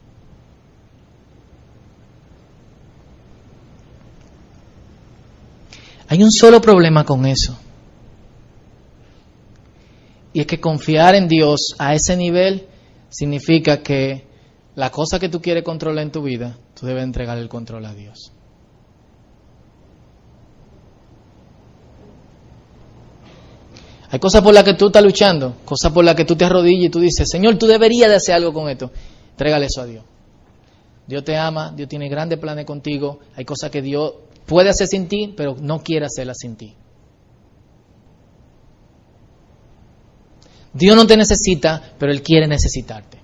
Hay 6.07 6.23
un 6.23 6.31
solo 6.31 6.61
problema 6.61 7.03
con 7.03 7.25
eso. 7.25 7.59
Y 10.31 10.39
es 10.39 10.47
que 10.47 10.61
confiar 10.61 11.15
en 11.15 11.27
Dios 11.27 11.75
a 11.77 11.93
ese 11.93 12.15
nivel 12.15 12.67
significa 13.09 13.83
que 13.83 14.25
la 14.75 14.91
cosa 14.91 15.19
que 15.19 15.27
tú 15.27 15.41
quieres 15.41 15.65
controlar 15.65 16.05
en 16.05 16.11
tu 16.13 16.21
vida, 16.23 16.57
tú 16.73 16.85
debes 16.85 17.03
entregar 17.03 17.37
el 17.37 17.49
control 17.49 17.85
a 17.85 17.93
Dios. 17.93 18.31
Hay 24.09 24.19
cosas 24.19 24.41
por 24.41 24.53
las 24.53 24.63
que 24.63 24.73
tú 24.73 24.87
estás 24.87 25.03
luchando, 25.03 25.57
cosas 25.65 25.91
por 25.91 26.03
las 26.03 26.15
que 26.15 26.23
tú 26.23 26.35
te 26.35 26.45
arrodillas 26.45 26.85
y 26.85 26.89
tú 26.89 26.99
dices, 26.99 27.27
Señor, 27.29 27.57
tú 27.57 27.67
deberías 27.67 28.09
de 28.09 28.15
hacer 28.15 28.35
algo 28.35 28.53
con 28.53 28.69
esto. 28.69 28.89
Trégale 29.35 29.65
eso 29.65 29.81
a 29.81 29.85
Dios. 29.85 30.03
Dios 31.05 31.23
te 31.23 31.35
ama, 31.37 31.73
Dios 31.75 31.89
tiene 31.89 32.07
grandes 32.09 32.39
planes 32.39 32.65
contigo. 32.65 33.19
Hay 33.35 33.43
cosas 33.43 33.69
que 33.69 33.81
Dios 33.81 34.13
puede 34.45 34.69
hacer 34.69 34.87
sin 34.87 35.07
ti, 35.07 35.33
pero 35.35 35.55
no 35.59 35.83
quiere 35.83 36.05
hacerlas 36.05 36.37
sin 36.39 36.55
ti. 36.55 36.73
Dios 40.73 40.95
no 40.95 41.07
te 41.07 41.17
necesita, 41.17 41.93
pero 41.97 42.11
Él 42.11 42.21
quiere 42.21 42.47
necesitarte. 42.47 43.17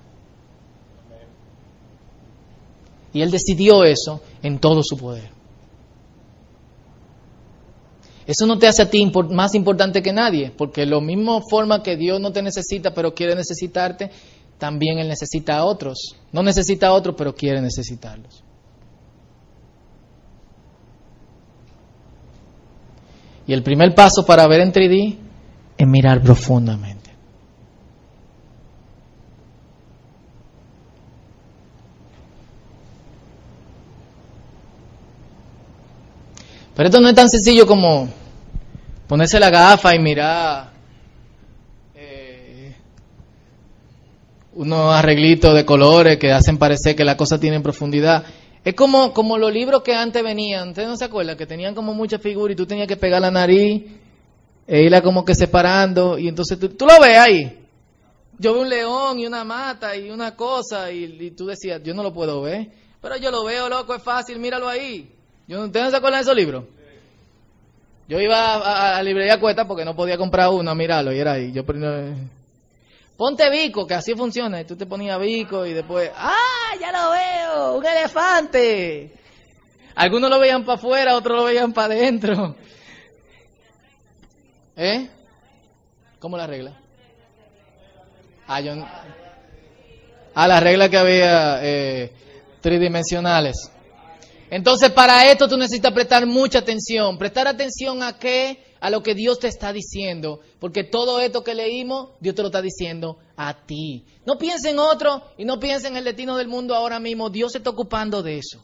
Y 3.14 3.22
Él 3.22 3.32
decidió 3.32 3.84
eso 3.84 4.22
en 4.42 4.60
todo 4.60 4.82
su 4.84 4.98
poder. 4.98 5.30
Eso 8.26 8.46
no 8.46 8.58
te 8.58 8.68
hace 8.68 8.82
a 8.82 8.90
ti 8.90 9.12
más 9.32 9.54
importante 9.54 10.02
que 10.02 10.14
nadie, 10.14 10.52
porque 10.58 10.86
lo 10.86 11.02
mismo 11.02 11.42
forma 11.50 11.84
que 11.84 11.98
Dios 11.98 12.22
no 12.22 12.32
te 12.32 12.42
necesita, 12.42 12.94
pero 12.94 13.14
quiere 13.14 13.36
necesitarte, 13.36 14.12
también 14.58 15.00
Él 15.00 15.10
necesita 15.10 15.58
a 15.58 15.66
otros. 15.66 16.16
No 16.32 16.42
necesita 16.42 16.88
a 16.88 16.94
otros, 16.94 17.16
pero 17.18 17.36
quiere 17.36 17.62
necesitarlos. 17.62 18.44
Y 23.46 23.52
el 23.52 23.62
primer 23.62 23.94
paso 23.94 24.26
para 24.26 24.48
ver 24.48 24.62
en 24.62 24.72
3D 24.72 25.18
es 25.78 25.88
mirar 25.88 26.22
profundamente. 26.22 27.03
Pero 36.76 36.90
esto 36.90 37.00
no 37.00 37.08
es 37.08 37.16
tan 37.16 37.30
sencillo 37.30 37.68
como 37.68 38.10
ponerse 39.08 39.40
la 39.40 39.52
gafa 39.52 39.94
y 39.94 40.00
mirar 40.00 40.72
eh, 41.94 42.76
unos 44.54 44.92
arreglitos 44.92 45.54
de 45.54 45.66
colores 45.66 46.18
que 46.18 46.32
hacen 46.32 46.58
parecer 46.58 46.96
que 46.96 47.06
la 47.06 47.16
cosa 47.16 47.40
tiene 47.40 47.60
profundidad. 47.60 48.24
Es 48.64 48.74
como, 48.74 49.14
como 49.14 49.38
los 49.38 49.54
libros 49.54 49.84
que 49.84 49.94
antes 49.94 50.24
venían, 50.24 50.70
¿ustedes 50.70 50.88
no 50.88 50.98
se 50.98 51.06
acuerdan? 51.06 51.38
Que 51.38 51.46
tenían 51.46 51.76
como 51.76 51.94
muchas 51.94 52.22
figuras 52.22 52.54
y 52.54 52.58
tú 52.58 52.66
tenías 52.66 52.88
que 52.88 52.98
pegar 52.98 53.22
la 53.22 53.30
nariz 53.30 53.84
e 54.66 54.82
irla 54.82 55.02
como 55.04 55.24
que 55.24 55.36
separando 55.36 56.18
y 56.18 56.28
entonces 56.28 56.58
tú, 56.58 56.70
tú 56.70 56.88
lo 56.88 57.00
ves 57.00 57.18
ahí. 57.20 57.60
Yo 58.40 58.54
veo 58.54 58.64
un 58.64 58.70
león 58.70 59.20
y 59.20 59.28
una 59.28 59.44
mata 59.44 59.96
y 59.96 60.10
una 60.10 60.36
cosa 60.36 60.92
y, 60.92 61.04
y 61.20 61.32
tú 61.32 61.46
decías, 61.46 61.84
yo 61.84 61.94
no 61.94 62.02
lo 62.02 62.12
puedo 62.12 62.42
ver, 62.42 62.72
pero 63.00 63.16
yo 63.18 63.30
lo 63.30 63.44
veo, 63.44 63.70
loco, 63.70 63.94
es 63.94 64.02
fácil, 64.02 64.40
míralo 64.40 64.68
ahí. 64.68 65.14
Yo, 65.48 65.64
¿Ustedes 65.66 65.86
no 65.86 65.92
se 65.92 65.98
acuerdan 65.98 66.20
de 66.20 66.24
esos 66.24 66.36
libros? 66.36 66.66
Yo 68.08 68.20
iba 68.20 68.56
a, 68.56 68.98
a, 68.98 69.04
librería 69.04 69.40
Cuesta 69.40 69.68
porque 69.68 69.86
no 69.86 69.96
podía 69.96 70.18
comprar 70.18 70.50
uno 70.50 70.72
a 70.72 70.76
mirarlo 70.76 71.14
y 71.14 71.20
era 71.20 71.34
ahí. 71.34 71.52
Yo 71.52 71.66
primero, 71.66 72.16
ponte 73.18 73.50
bico, 73.50 73.88
que 73.88 73.94
así 73.94 74.14
funciona. 74.16 74.62
Y 74.62 74.66
tú 74.66 74.76
te 74.76 74.86
ponías 74.86 75.20
bico 75.20 75.66
y 75.66 75.74
después, 75.74 76.12
¡ah, 76.16 76.76
ya 76.80 76.92
lo 76.92 77.12
veo! 77.12 77.78
¡Un 77.78 77.86
elefante! 77.86 79.14
Algunos 79.96 80.30
lo 80.30 80.40
veían 80.40 80.66
para 80.66 80.78
afuera, 80.78 81.16
otros 81.16 81.38
lo 81.38 81.44
veían 81.46 81.72
para 81.72 81.94
adentro. 81.94 82.56
¿Eh? 84.76 85.08
¿Cómo 86.20 86.36
la 86.36 86.48
regla? 86.48 86.80
Ah, 88.48 88.60
yo... 88.60 88.74
ah 90.34 90.48
la 90.48 90.60
regla 90.60 90.90
que 90.90 90.98
había 90.98 91.60
eh, 91.64 92.12
tridimensionales. 92.62 93.72
Entonces, 94.54 94.92
para 94.92 95.32
esto 95.32 95.48
tú 95.48 95.58
necesitas 95.58 95.92
prestar 95.94 96.28
mucha 96.28 96.60
atención. 96.60 97.18
Prestar 97.18 97.48
atención 97.48 98.04
a 98.04 98.20
qué? 98.20 98.64
A 98.82 98.92
lo 98.92 99.02
que 99.02 99.16
Dios 99.16 99.40
te 99.40 99.48
está 99.48 99.74
diciendo. 99.74 100.42
Porque 100.60 100.84
todo 100.84 101.20
esto 101.20 101.44
que 101.44 101.56
leímos, 101.56 102.10
Dios 102.20 102.36
te 102.36 102.44
lo 102.44 102.50
está 102.50 102.62
diciendo 102.62 103.18
a 103.36 103.66
ti. 103.66 104.06
No 104.28 104.38
pienses 104.38 104.72
en 104.72 104.78
otro 104.78 105.24
y 105.40 105.46
no 105.46 105.60
pienses 105.60 105.90
en 105.90 105.98
el 105.98 106.04
destino 106.04 106.38
del 106.38 106.50
mundo 106.50 106.76
ahora 106.76 107.00
mismo. 107.00 107.32
Dios 107.32 107.54
se 107.54 107.58
está 107.58 107.72
ocupando 107.72 108.22
de 108.22 108.38
eso. 108.38 108.62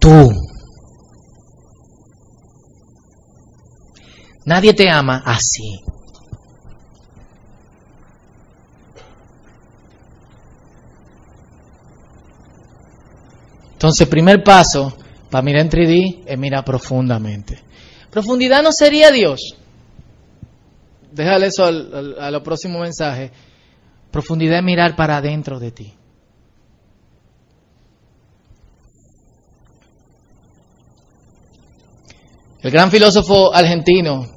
Tú. 0.00 0.28
Nadie 4.44 4.74
te 4.74 4.90
ama 4.90 5.22
así. 5.24 5.91
Entonces, 13.82 14.06
primer 14.06 14.44
paso 14.44 14.96
para 15.28 15.42
mirar 15.42 15.62
en 15.62 15.68
3D 15.68 16.22
es 16.24 16.38
mirar 16.38 16.64
profundamente. 16.64 17.58
Profundidad 18.12 18.62
no 18.62 18.70
sería 18.70 19.10
Dios. 19.10 19.56
Déjale 21.10 21.46
eso 21.48 21.64
al, 21.64 21.92
al, 21.92 22.20
a 22.20 22.30
los 22.30 22.42
próximos 22.42 22.80
mensajes. 22.80 23.32
Profundidad 24.12 24.58
es 24.58 24.64
mirar 24.64 24.94
para 24.94 25.16
adentro 25.16 25.58
de 25.58 25.72
ti. 25.72 25.92
El 32.60 32.70
gran 32.70 32.88
filósofo 32.88 33.52
argentino 33.52 34.28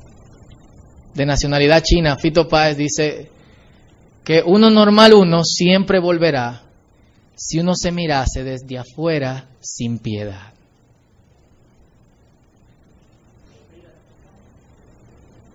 de 1.14 1.24
nacionalidad 1.24 1.84
china, 1.84 2.18
Fito 2.18 2.48
Páez, 2.48 2.78
dice 2.78 3.30
que 4.24 4.42
uno 4.44 4.72
normal 4.72 5.14
uno 5.14 5.44
siempre 5.44 6.00
volverá 6.00 6.65
si 7.36 7.60
uno 7.60 7.76
se 7.76 7.92
mirase 7.92 8.44
desde 8.44 8.78
afuera 8.78 9.50
sin 9.60 10.00
piedad. 10.00 10.54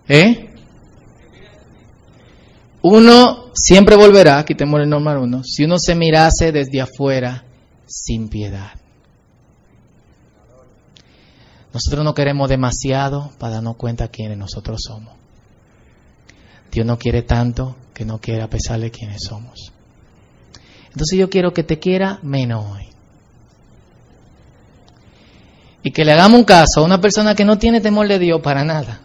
¿Eh? 0.07 0.49
Uno 2.83 3.51
siempre 3.53 3.95
volverá, 3.95 4.43
quitemos 4.43 4.81
el 4.81 4.89
normal 4.89 5.19
uno, 5.19 5.43
si 5.43 5.63
uno 5.63 5.77
se 5.77 5.95
mirase 5.95 6.51
desde 6.51 6.81
afuera 6.81 7.43
sin 7.85 8.27
piedad. 8.27 8.71
Nosotros 11.73 12.03
no 12.03 12.13
queremos 12.13 12.49
demasiado 12.49 13.31
para 13.37 13.55
darnos 13.55 13.77
cuenta 13.77 14.09
quiénes 14.09 14.37
nosotros 14.37 14.81
somos. 14.85 15.13
Dios 16.71 16.85
no 16.85 16.97
quiere 16.97 17.21
tanto 17.21 17.75
que 17.93 18.03
no 18.03 18.19
quiera 18.19 18.49
pesar 18.49 18.79
de 18.79 18.91
quiénes 18.91 19.21
somos. 19.27 19.70
Entonces 20.91 21.17
yo 21.17 21.29
quiero 21.29 21.53
que 21.53 21.63
te 21.63 21.79
quiera 21.79 22.19
menos 22.21 22.65
hoy. 22.65 22.87
Y 25.83 25.91
que 25.91 26.05
le 26.05 26.11
hagamos 26.11 26.39
un 26.39 26.45
caso 26.45 26.81
a 26.81 26.83
una 26.83 27.01
persona 27.01 27.33
que 27.33 27.45
no 27.45 27.57
tiene 27.57 27.81
temor 27.81 28.07
de 28.07 28.19
Dios 28.19 28.41
para 28.41 28.63
nada. 28.63 28.99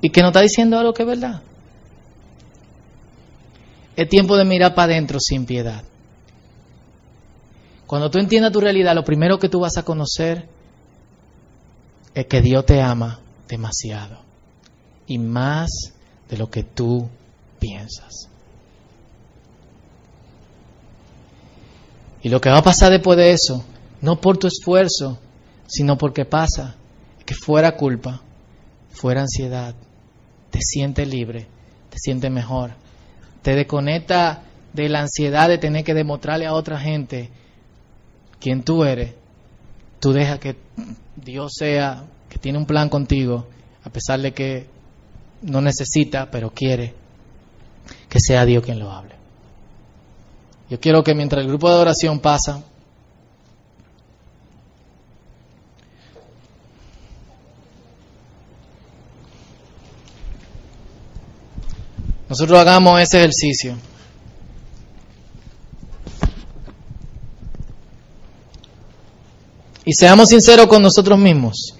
Y 0.00 0.10
que 0.10 0.20
no 0.20 0.28
está 0.28 0.40
diciendo 0.40 0.78
algo 0.78 0.94
que 0.94 1.02
es 1.02 1.08
verdad. 1.08 1.42
Es 3.96 4.08
tiempo 4.08 4.36
de 4.36 4.44
mirar 4.44 4.74
para 4.74 4.92
adentro 4.92 5.18
sin 5.18 5.44
piedad. 5.44 5.82
Cuando 7.86 8.10
tú 8.10 8.18
entiendas 8.18 8.52
tu 8.52 8.60
realidad, 8.60 8.94
lo 8.94 9.02
primero 9.02 9.38
que 9.38 9.48
tú 9.48 9.60
vas 9.60 9.76
a 9.76 9.82
conocer 9.82 10.46
es 12.14 12.26
que 12.26 12.40
Dios 12.42 12.64
te 12.64 12.80
ama 12.80 13.18
demasiado. 13.48 14.18
Y 15.06 15.18
más 15.18 15.94
de 16.28 16.36
lo 16.36 16.50
que 16.50 16.62
tú 16.62 17.08
piensas. 17.58 18.28
Y 22.22 22.28
lo 22.28 22.40
que 22.40 22.50
va 22.50 22.58
a 22.58 22.62
pasar 22.62 22.90
después 22.90 23.16
de 23.16 23.32
eso, 23.32 23.64
no 24.00 24.20
por 24.20 24.38
tu 24.38 24.46
esfuerzo, 24.46 25.18
sino 25.66 25.96
porque 25.96 26.24
pasa, 26.24 26.74
que 27.24 27.34
fuera 27.34 27.76
culpa, 27.76 28.22
fuera 28.90 29.22
ansiedad, 29.22 29.74
te 30.50 30.60
sientes 30.60 31.06
libre, 31.06 31.46
te 31.90 31.98
sientes 31.98 32.30
mejor, 32.30 32.72
te 33.42 33.54
desconecta 33.54 34.42
de 34.72 34.88
la 34.88 35.00
ansiedad 35.00 35.48
de 35.48 35.58
tener 35.58 35.84
que 35.84 35.94
demostrarle 35.94 36.46
a 36.46 36.54
otra 36.54 36.78
gente 36.78 37.30
quién 38.40 38.62
tú 38.62 38.84
eres, 38.84 39.14
tú 40.00 40.12
dejas 40.12 40.38
que 40.38 40.56
Dios 41.16 41.52
sea, 41.56 42.04
que 42.28 42.38
tiene 42.38 42.58
un 42.58 42.66
plan 42.66 42.88
contigo, 42.88 43.46
a 43.84 43.90
pesar 43.90 44.20
de 44.20 44.32
que 44.32 44.66
no 45.42 45.60
necesita, 45.60 46.30
pero 46.30 46.50
quiere 46.50 46.94
que 48.08 48.18
sea 48.20 48.44
Dios 48.44 48.64
quien 48.64 48.78
lo 48.78 48.90
hable. 48.90 49.14
Yo 50.70 50.78
quiero 50.78 51.02
que 51.02 51.14
mientras 51.14 51.42
el 51.42 51.48
grupo 51.48 51.70
de 51.70 51.76
oración 51.76 52.20
pasa, 52.20 52.62
nosotros 62.28 62.58
hagamos 62.58 63.00
ese 63.00 63.18
ejercicio. 63.18 63.76
Y 69.86 69.94
seamos 69.94 70.28
sinceros 70.28 70.66
con 70.66 70.82
nosotros 70.82 71.18
mismos. 71.18 71.77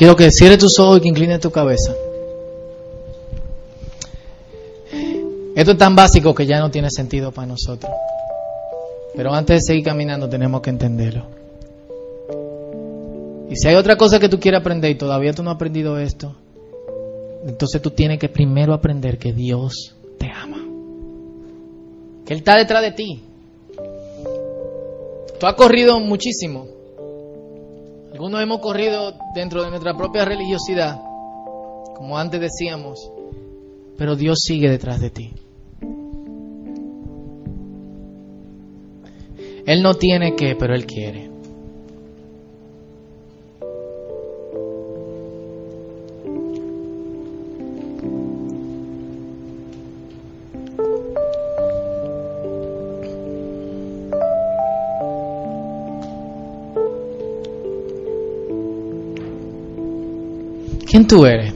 Quiero 0.00 0.16
que 0.16 0.30
cierre 0.30 0.56
tus 0.56 0.78
ojos 0.78 0.96
y 0.96 1.00
que 1.02 1.08
incline 1.08 1.38
tu 1.38 1.50
cabeza. 1.50 1.94
Esto 5.54 5.72
es 5.72 5.76
tan 5.76 5.94
básico 5.94 6.34
que 6.34 6.46
ya 6.46 6.58
no 6.58 6.70
tiene 6.70 6.88
sentido 6.90 7.32
para 7.32 7.48
nosotros. 7.48 7.92
Pero 9.14 9.34
antes 9.34 9.56
de 9.56 9.60
seguir 9.60 9.84
caminando 9.84 10.26
tenemos 10.26 10.62
que 10.62 10.70
entenderlo. 10.70 11.26
Y 13.50 13.56
si 13.56 13.68
hay 13.68 13.74
otra 13.74 13.96
cosa 13.96 14.18
que 14.18 14.30
tú 14.30 14.40
quieres 14.40 14.62
aprender 14.62 14.90
y 14.90 14.94
todavía 14.94 15.34
tú 15.34 15.42
no 15.42 15.50
has 15.50 15.56
aprendido 15.56 15.98
esto, 15.98 16.34
entonces 17.44 17.82
tú 17.82 17.90
tienes 17.90 18.18
que 18.18 18.30
primero 18.30 18.72
aprender 18.72 19.18
que 19.18 19.34
Dios 19.34 19.96
te 20.16 20.30
ama. 20.34 20.64
Que 22.24 22.32
Él 22.32 22.38
está 22.38 22.56
detrás 22.56 22.80
de 22.80 22.92
ti. 22.92 23.22
Tú 25.38 25.46
has 25.46 25.54
corrido 25.56 26.00
muchísimo. 26.00 26.79
Algunos 28.20 28.42
hemos 28.42 28.60
corrido 28.60 29.14
dentro 29.34 29.62
de 29.62 29.70
nuestra 29.70 29.96
propia 29.96 30.26
religiosidad, 30.26 31.00
como 31.96 32.18
antes 32.18 32.38
decíamos, 32.38 33.10
pero 33.96 34.14
Dios 34.14 34.40
sigue 34.42 34.68
detrás 34.68 35.00
de 35.00 35.08
ti. 35.08 35.32
Él 39.64 39.82
no 39.82 39.94
tiene 39.94 40.36
que, 40.36 40.54
pero 40.54 40.74
Él 40.74 40.84
quiere. 40.84 41.29
¿Quién 60.90 61.06
tú 61.06 61.24
eres? 61.24 61.54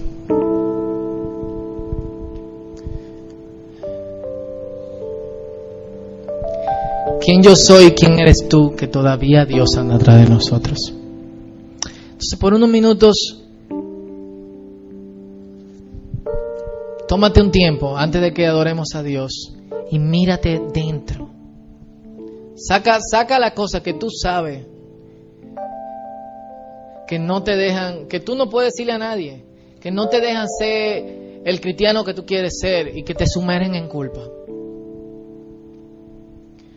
¿Quién 7.21 7.43
yo 7.43 7.57
soy? 7.57 7.91
¿Quién 7.91 8.21
eres 8.21 8.47
tú? 8.49 8.77
Que 8.77 8.87
todavía 8.87 9.45
Dios 9.45 9.77
anda 9.77 9.97
atrás 9.97 10.21
de 10.23 10.33
nosotros. 10.33 10.79
Entonces, 10.93 12.39
por 12.39 12.55
unos 12.55 12.69
minutos, 12.69 13.43
tómate 17.09 17.41
un 17.43 17.51
tiempo 17.51 17.97
antes 17.97 18.23
de 18.23 18.33
que 18.33 18.47
adoremos 18.47 18.95
a 18.95 19.03
Dios 19.03 19.53
y 19.91 19.99
mírate 19.99 20.63
dentro. 20.73 21.31
Saca, 22.55 23.01
saca 23.01 23.41
la 23.41 23.53
cosa 23.53 23.83
que 23.83 23.95
tú 23.95 24.11
sabes 24.11 24.65
que 27.07 27.19
no 27.19 27.43
te 27.43 27.57
dejan, 27.57 28.07
que 28.09 28.21
tú 28.21 28.35
no 28.35 28.49
puedes 28.49 28.73
decirle 28.73 28.93
a 28.93 28.99
nadie, 28.99 29.45
que 29.81 29.91
no 29.91 30.09
te 30.09 30.21
dejan 30.21 30.47
ser 30.49 31.43
el 31.45 31.61
cristiano 31.61 32.05
que 32.05 32.15
tú 32.15 32.25
quieres 32.25 32.59
ser 32.59 32.97
y 32.97 33.03
que 33.03 33.15
te 33.15 33.27
sumergen 33.27 33.75
en 33.75 33.89
culpa. 33.89 34.23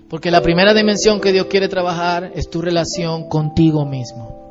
Porque 0.10 0.32
la 0.32 0.42
primera 0.42 0.74
dimensión 0.74 1.20
que 1.20 1.34
Dios 1.34 1.48
quiere 1.48 1.68
trabajar 1.68 2.32
es 2.36 2.50
tu 2.50 2.62
relación 2.62 3.28
contigo 3.28 3.86
mismo. 3.86 4.47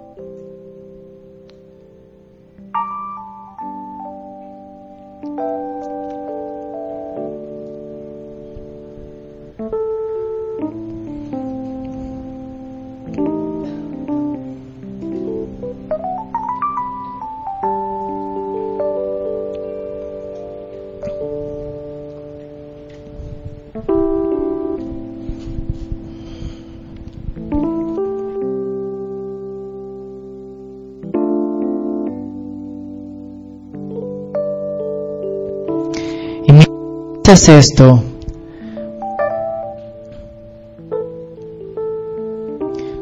Esto, 37.37 38.03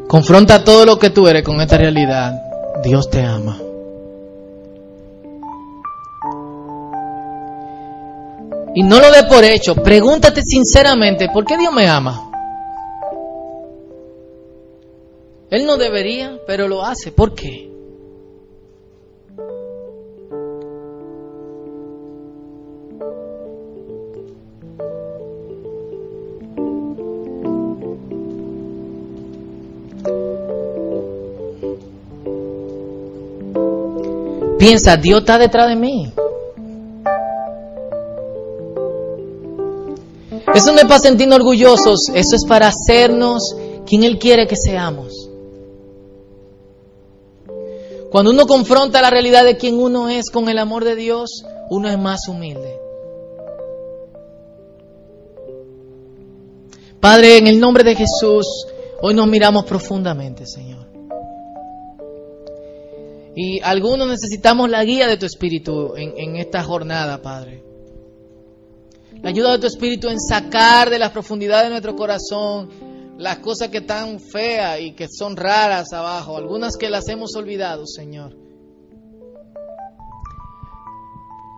confronta 0.07 0.63
todo 0.63 0.85
lo 0.85 0.99
que 0.99 1.09
tú 1.09 1.27
eres 1.27 1.43
con 1.43 1.61
esta 1.61 1.77
realidad. 1.77 2.41
Dios 2.83 3.09
te 3.09 3.21
ama. 3.21 3.57
Y 8.75 8.83
no 8.83 8.99
lo 8.99 9.11
dé 9.11 9.23
por 9.23 9.43
hecho. 9.43 9.75
Pregúntate 9.75 10.41
sinceramente, 10.41 11.29
¿por 11.33 11.45
qué 11.45 11.57
Dios 11.57 11.73
me 11.73 11.87
ama? 11.87 12.29
Él 15.49 15.65
no 15.65 15.77
debería, 15.77 16.39
pero 16.45 16.67
lo 16.67 16.83
hace. 16.83 17.11
¿Por 17.11 17.33
qué? 17.33 17.74
Piensa, 34.65 34.97
Dios 34.97 35.19
está 35.19 35.37
detrás 35.37 35.69
de 35.69 35.75
mí. 35.75 36.11
Eso 40.55 40.71
no 40.71 40.79
es 40.79 40.85
para 40.85 40.97
sentirnos 40.97 41.37
orgullosos, 41.37 42.09
eso 42.15 42.35
es 42.35 42.45
para 42.47 42.69
hacernos 42.69 43.55
quien 43.85 44.01
Él 44.01 44.17
quiere 44.17 44.47
que 44.47 44.55
seamos. 44.55 45.29
Cuando 48.09 48.31
uno 48.31 48.47
confronta 48.47 49.03
la 49.03 49.11
realidad 49.11 49.45
de 49.45 49.55
quien 49.55 49.79
uno 49.79 50.09
es 50.09 50.31
con 50.31 50.49
el 50.49 50.57
amor 50.57 50.83
de 50.83 50.95
Dios, 50.95 51.45
uno 51.69 51.87
es 51.87 51.99
más 51.99 52.27
humilde. 52.27 52.79
Padre, 56.99 57.37
en 57.37 57.45
el 57.45 57.59
nombre 57.59 57.83
de 57.83 57.95
Jesús, 57.95 58.65
hoy 58.99 59.13
nos 59.13 59.27
miramos 59.27 59.63
profundamente, 59.65 60.47
Señor. 60.47 60.94
Y 63.35 63.59
algunos 63.61 64.07
necesitamos 64.07 64.69
la 64.69 64.83
guía 64.85 65.07
de 65.07 65.17
tu 65.17 65.25
Espíritu 65.25 65.93
en, 65.95 66.37
esta 66.37 66.63
jornada, 66.63 67.21
Padre. 67.21 67.63
La 69.21 69.29
ayuda 69.29 69.51
de 69.51 69.59
tu 69.59 69.67
Espíritu 69.67 70.07
en 70.07 70.19
sacar 70.19 70.89
de 70.89 70.99
las 70.99 71.11
profundidades 71.11 71.65
de 71.65 71.71
nuestro 71.71 71.95
corazón 71.95 72.69
las 73.17 73.39
cosas 73.39 73.69
que 73.69 73.77
están 73.77 74.19
feas 74.19 74.79
y 74.81 74.93
que 74.93 75.07
son 75.09 75.37
raras 75.37 75.93
abajo, 75.93 76.37
algunas 76.37 76.75
que 76.75 76.89
las 76.89 77.07
hemos 77.07 77.35
olvidado, 77.35 77.85
Señor. 77.85 78.35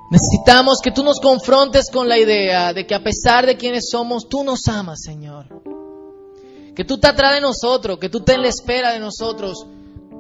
Necesitamos 0.09 0.79
que 0.81 0.91
tú 0.91 1.03
nos 1.03 1.19
confrontes 1.19 1.89
con 1.91 2.07
la 2.07 2.17
idea 2.17 2.73
de 2.73 2.85
que 2.85 2.95
a 2.95 3.03
pesar 3.03 3.45
de 3.45 3.57
quienes 3.57 3.89
somos, 3.89 4.29
tú 4.29 4.43
nos 4.43 4.67
amas, 4.67 5.01
Señor. 5.01 5.47
Que 6.75 6.85
tú 6.85 6.99
te 6.99 7.07
atrás 7.07 7.33
de 7.33 7.41
nosotros, 7.41 7.97
que 7.99 8.07
tú 8.07 8.21
te 8.21 8.33
en 8.33 8.43
la 8.43 8.47
espera 8.47 8.93
de 8.93 8.99
nosotros 8.99 9.65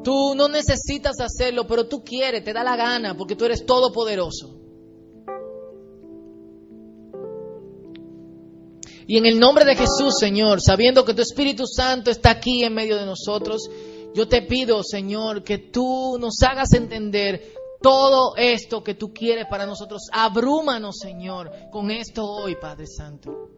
Tú 0.07 0.35
no 0.35 0.47
necesitas 0.47 1.19
hacerlo, 1.19 1.67
pero 1.67 1.85
tú 1.85 2.01
quieres, 2.01 2.41
te 2.41 2.53
da 2.53 2.63
la 2.63 2.77
gana, 2.77 3.17
porque 3.17 3.35
tú 3.35 3.43
eres 3.43 3.65
todopoderoso. 3.65 4.57
Y 9.05 9.17
en 9.17 9.25
el 9.25 9.37
nombre 9.37 9.65
de 9.65 9.75
Jesús, 9.75 10.17
Señor, 10.17 10.61
sabiendo 10.61 11.03
que 11.03 11.13
tu 11.13 11.21
Espíritu 11.21 11.67
Santo 11.67 12.09
está 12.09 12.31
aquí 12.31 12.63
en 12.63 12.73
medio 12.73 12.95
de 12.95 13.05
nosotros, 13.05 13.69
yo 14.15 14.29
te 14.29 14.43
pido, 14.43 14.81
Señor, 14.81 15.43
que 15.43 15.57
tú 15.57 16.17
nos 16.17 16.41
hagas 16.41 16.71
entender 16.71 17.41
todo 17.81 18.33
esto 18.37 18.85
que 18.85 18.93
tú 18.93 19.13
quieres 19.13 19.47
para 19.49 19.65
nosotros. 19.65 20.03
Abrúmanos, 20.13 20.99
Señor, 21.01 21.51
con 21.69 21.91
esto 21.91 22.23
hoy, 22.23 22.55
Padre 22.55 22.87
Santo 22.87 23.56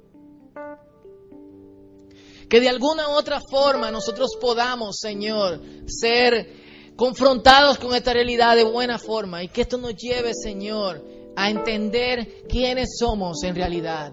que 2.50 2.60
de 2.60 2.68
alguna 2.68 3.08
u 3.10 3.12
otra 3.12 3.40
forma 3.40 3.92
nosotros 3.92 4.32
podamos, 4.42 4.98
Señor, 5.00 5.62
ser 5.86 6.96
confrontados 6.96 7.78
con 7.78 7.96
esta 7.96 8.12
realidad 8.12 8.56
de 8.56 8.64
buena 8.64 8.98
forma 8.98 9.44
y 9.44 9.50
que 9.50 9.62
esto 9.62 9.78
nos 9.78 9.96
lleve, 9.96 10.34
Señor, 10.34 11.02
a 11.36 11.50
entender 11.50 12.44
quiénes 12.50 12.98
somos 12.98 13.44
en 13.44 13.56
realidad. 13.56 14.12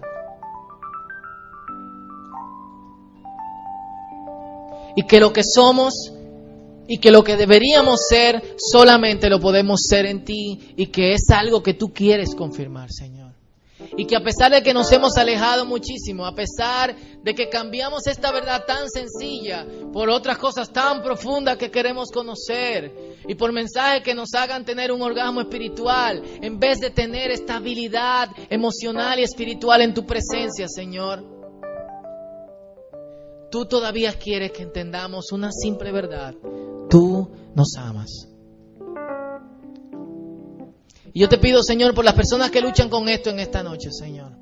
Y 4.95 5.05
que 5.05 5.19
lo 5.19 5.33
que 5.33 5.43
somos 5.43 5.93
y 6.87 6.99
que 6.99 7.11
lo 7.11 7.23
que 7.23 7.35
deberíamos 7.35 8.07
ser 8.07 8.55
solamente 8.57 9.29
lo 9.29 9.39
podemos 9.39 9.81
ser 9.81 10.05
en 10.05 10.23
ti 10.23 10.73
y 10.77 10.87
que 10.87 11.13
es 11.13 11.29
algo 11.29 11.61
que 11.61 11.73
tú 11.73 11.91
quieres 11.93 12.33
confirmar, 12.35 12.91
Señor. 12.91 13.16
Y 13.95 14.05
que 14.05 14.15
a 14.15 14.23
pesar 14.23 14.51
de 14.51 14.61
que 14.61 14.73
nos 14.73 14.91
hemos 14.91 15.17
alejado 15.17 15.65
muchísimo, 15.65 16.25
a 16.25 16.35
pesar 16.35 16.95
de 17.23 17.33
que 17.33 17.49
cambiamos 17.49 18.07
esta 18.07 18.31
verdad 18.31 18.65
tan 18.65 18.89
sencilla 18.89 19.65
por 19.93 20.09
otras 20.09 20.37
cosas 20.37 20.71
tan 20.71 21.01
profundas 21.01 21.57
que 21.57 21.71
queremos 21.71 22.09
conocer 22.11 23.17
y 23.27 23.35
por 23.35 23.51
mensajes 23.51 24.03
que 24.03 24.13
nos 24.13 24.33
hagan 24.33 24.65
tener 24.65 24.91
un 24.91 25.01
orgasmo 25.01 25.41
espiritual, 25.41 26.21
en 26.41 26.59
vez 26.59 26.79
de 26.79 26.89
tener 26.89 27.31
estabilidad 27.31 28.29
emocional 28.49 29.19
y 29.19 29.23
espiritual 29.23 29.81
en 29.81 29.93
tu 29.93 30.05
presencia, 30.05 30.67
Señor, 30.67 31.23
tú 33.51 33.65
todavía 33.65 34.13
quieres 34.13 34.51
que 34.51 34.63
entendamos 34.63 35.31
una 35.31 35.51
simple 35.51 35.91
verdad. 35.91 36.33
Tú 36.89 37.29
nos 37.55 37.75
amas. 37.77 38.36
Y 41.17 41.21
yo 41.21 41.29
te 41.29 41.39
pido, 41.39 41.63
Señor, 41.63 41.95
por 41.95 42.05
las 42.05 42.13
personas 42.13 42.51
que 42.51 42.61
luchan 42.61 42.89
con 42.89 43.09
esto 43.09 43.31
en 43.31 43.39
esta 43.39 43.63
noche, 43.63 43.89
Señor. 43.91 44.33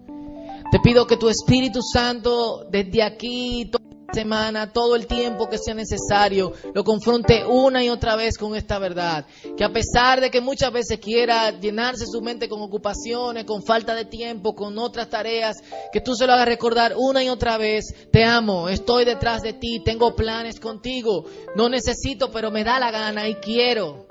Te 0.69 0.81
pido 0.81 1.07
que 1.07 1.15
tu 1.15 1.29
Espíritu 1.29 1.79
Santo 1.81 2.67
desde 2.69 3.01
aquí 3.01 3.71
semana, 4.13 4.73
todo 4.73 4.97
el 4.97 5.07
tiempo 5.07 5.47
que 5.47 5.57
sea 5.57 5.73
necesario, 5.73 6.51
lo 6.73 6.83
confronte 6.83 7.45
una 7.45 7.81
y 7.81 7.87
otra 7.87 8.17
vez 8.17 8.37
con 8.37 8.57
esta 8.57 8.77
verdad. 8.77 9.25
Que 9.55 9.63
a 9.63 9.71
pesar 9.71 10.19
de 10.19 10.29
que 10.29 10.41
muchas 10.41 10.73
veces 10.73 10.99
quiera 10.99 11.57
llenarse 11.57 12.05
su 12.05 12.21
mente 12.21 12.49
con 12.49 12.61
ocupaciones, 12.61 13.45
con 13.45 13.63
falta 13.63 13.95
de 13.95 14.03
tiempo, 14.03 14.53
con 14.53 14.77
otras 14.77 15.09
tareas, 15.09 15.55
que 15.93 16.01
tú 16.01 16.13
se 16.13 16.27
lo 16.27 16.33
hagas 16.33 16.49
recordar 16.49 16.95
una 16.97 17.23
y 17.23 17.29
otra 17.29 17.57
vez, 17.57 17.85
te 18.11 18.25
amo, 18.25 18.67
estoy 18.67 19.05
detrás 19.05 19.43
de 19.43 19.53
ti, 19.53 19.81
tengo 19.81 20.13
planes 20.13 20.59
contigo, 20.59 21.23
no 21.55 21.69
necesito, 21.69 22.31
pero 22.31 22.51
me 22.51 22.65
da 22.65 22.79
la 22.79 22.91
gana 22.91 23.29
y 23.29 23.35
quiero. 23.35 24.04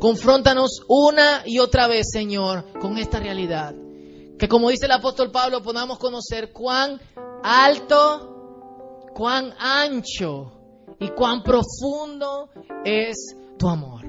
Confróntanos 0.00 0.82
una 0.88 1.42
y 1.44 1.58
otra 1.58 1.86
vez, 1.86 2.08
Señor, 2.10 2.64
con 2.80 2.96
esta 2.96 3.20
realidad. 3.20 3.74
Que 4.38 4.48
como 4.48 4.70
dice 4.70 4.86
el 4.86 4.92
apóstol 4.92 5.30
Pablo, 5.30 5.62
podamos 5.62 5.98
conocer 5.98 6.52
cuán 6.52 6.98
alto, 7.44 9.10
cuán 9.14 9.52
ancho 9.58 10.52
y 10.98 11.08
cuán 11.10 11.42
profundo 11.42 12.48
es 12.82 13.36
tu 13.58 13.68
amor. 13.68 14.06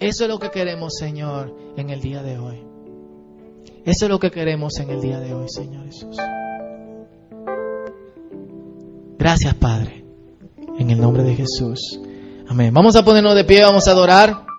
Eso 0.00 0.24
es 0.24 0.28
lo 0.28 0.40
que 0.40 0.50
queremos, 0.50 0.94
Señor, 0.98 1.54
en 1.76 1.90
el 1.90 2.00
día 2.00 2.24
de 2.24 2.36
hoy. 2.36 2.66
Eso 3.84 4.06
es 4.06 4.10
lo 4.10 4.18
que 4.18 4.32
queremos 4.32 4.76
en 4.80 4.90
el 4.90 5.00
día 5.00 5.20
de 5.20 5.34
hoy, 5.34 5.48
Señor 5.48 5.86
Jesús. 5.86 6.16
Gracias, 9.18 9.54
Padre. 9.54 10.04
En 10.78 10.90
el 10.90 11.00
nombre 11.00 11.22
de 11.22 11.36
Jesús. 11.36 12.00
Amén. 12.48 12.72
Vamos 12.72 12.96
a 12.96 13.04
ponernos 13.04 13.34
de 13.34 13.44
pie, 13.44 13.62
vamos 13.62 13.86
a 13.86 13.90
adorar. 13.90 14.47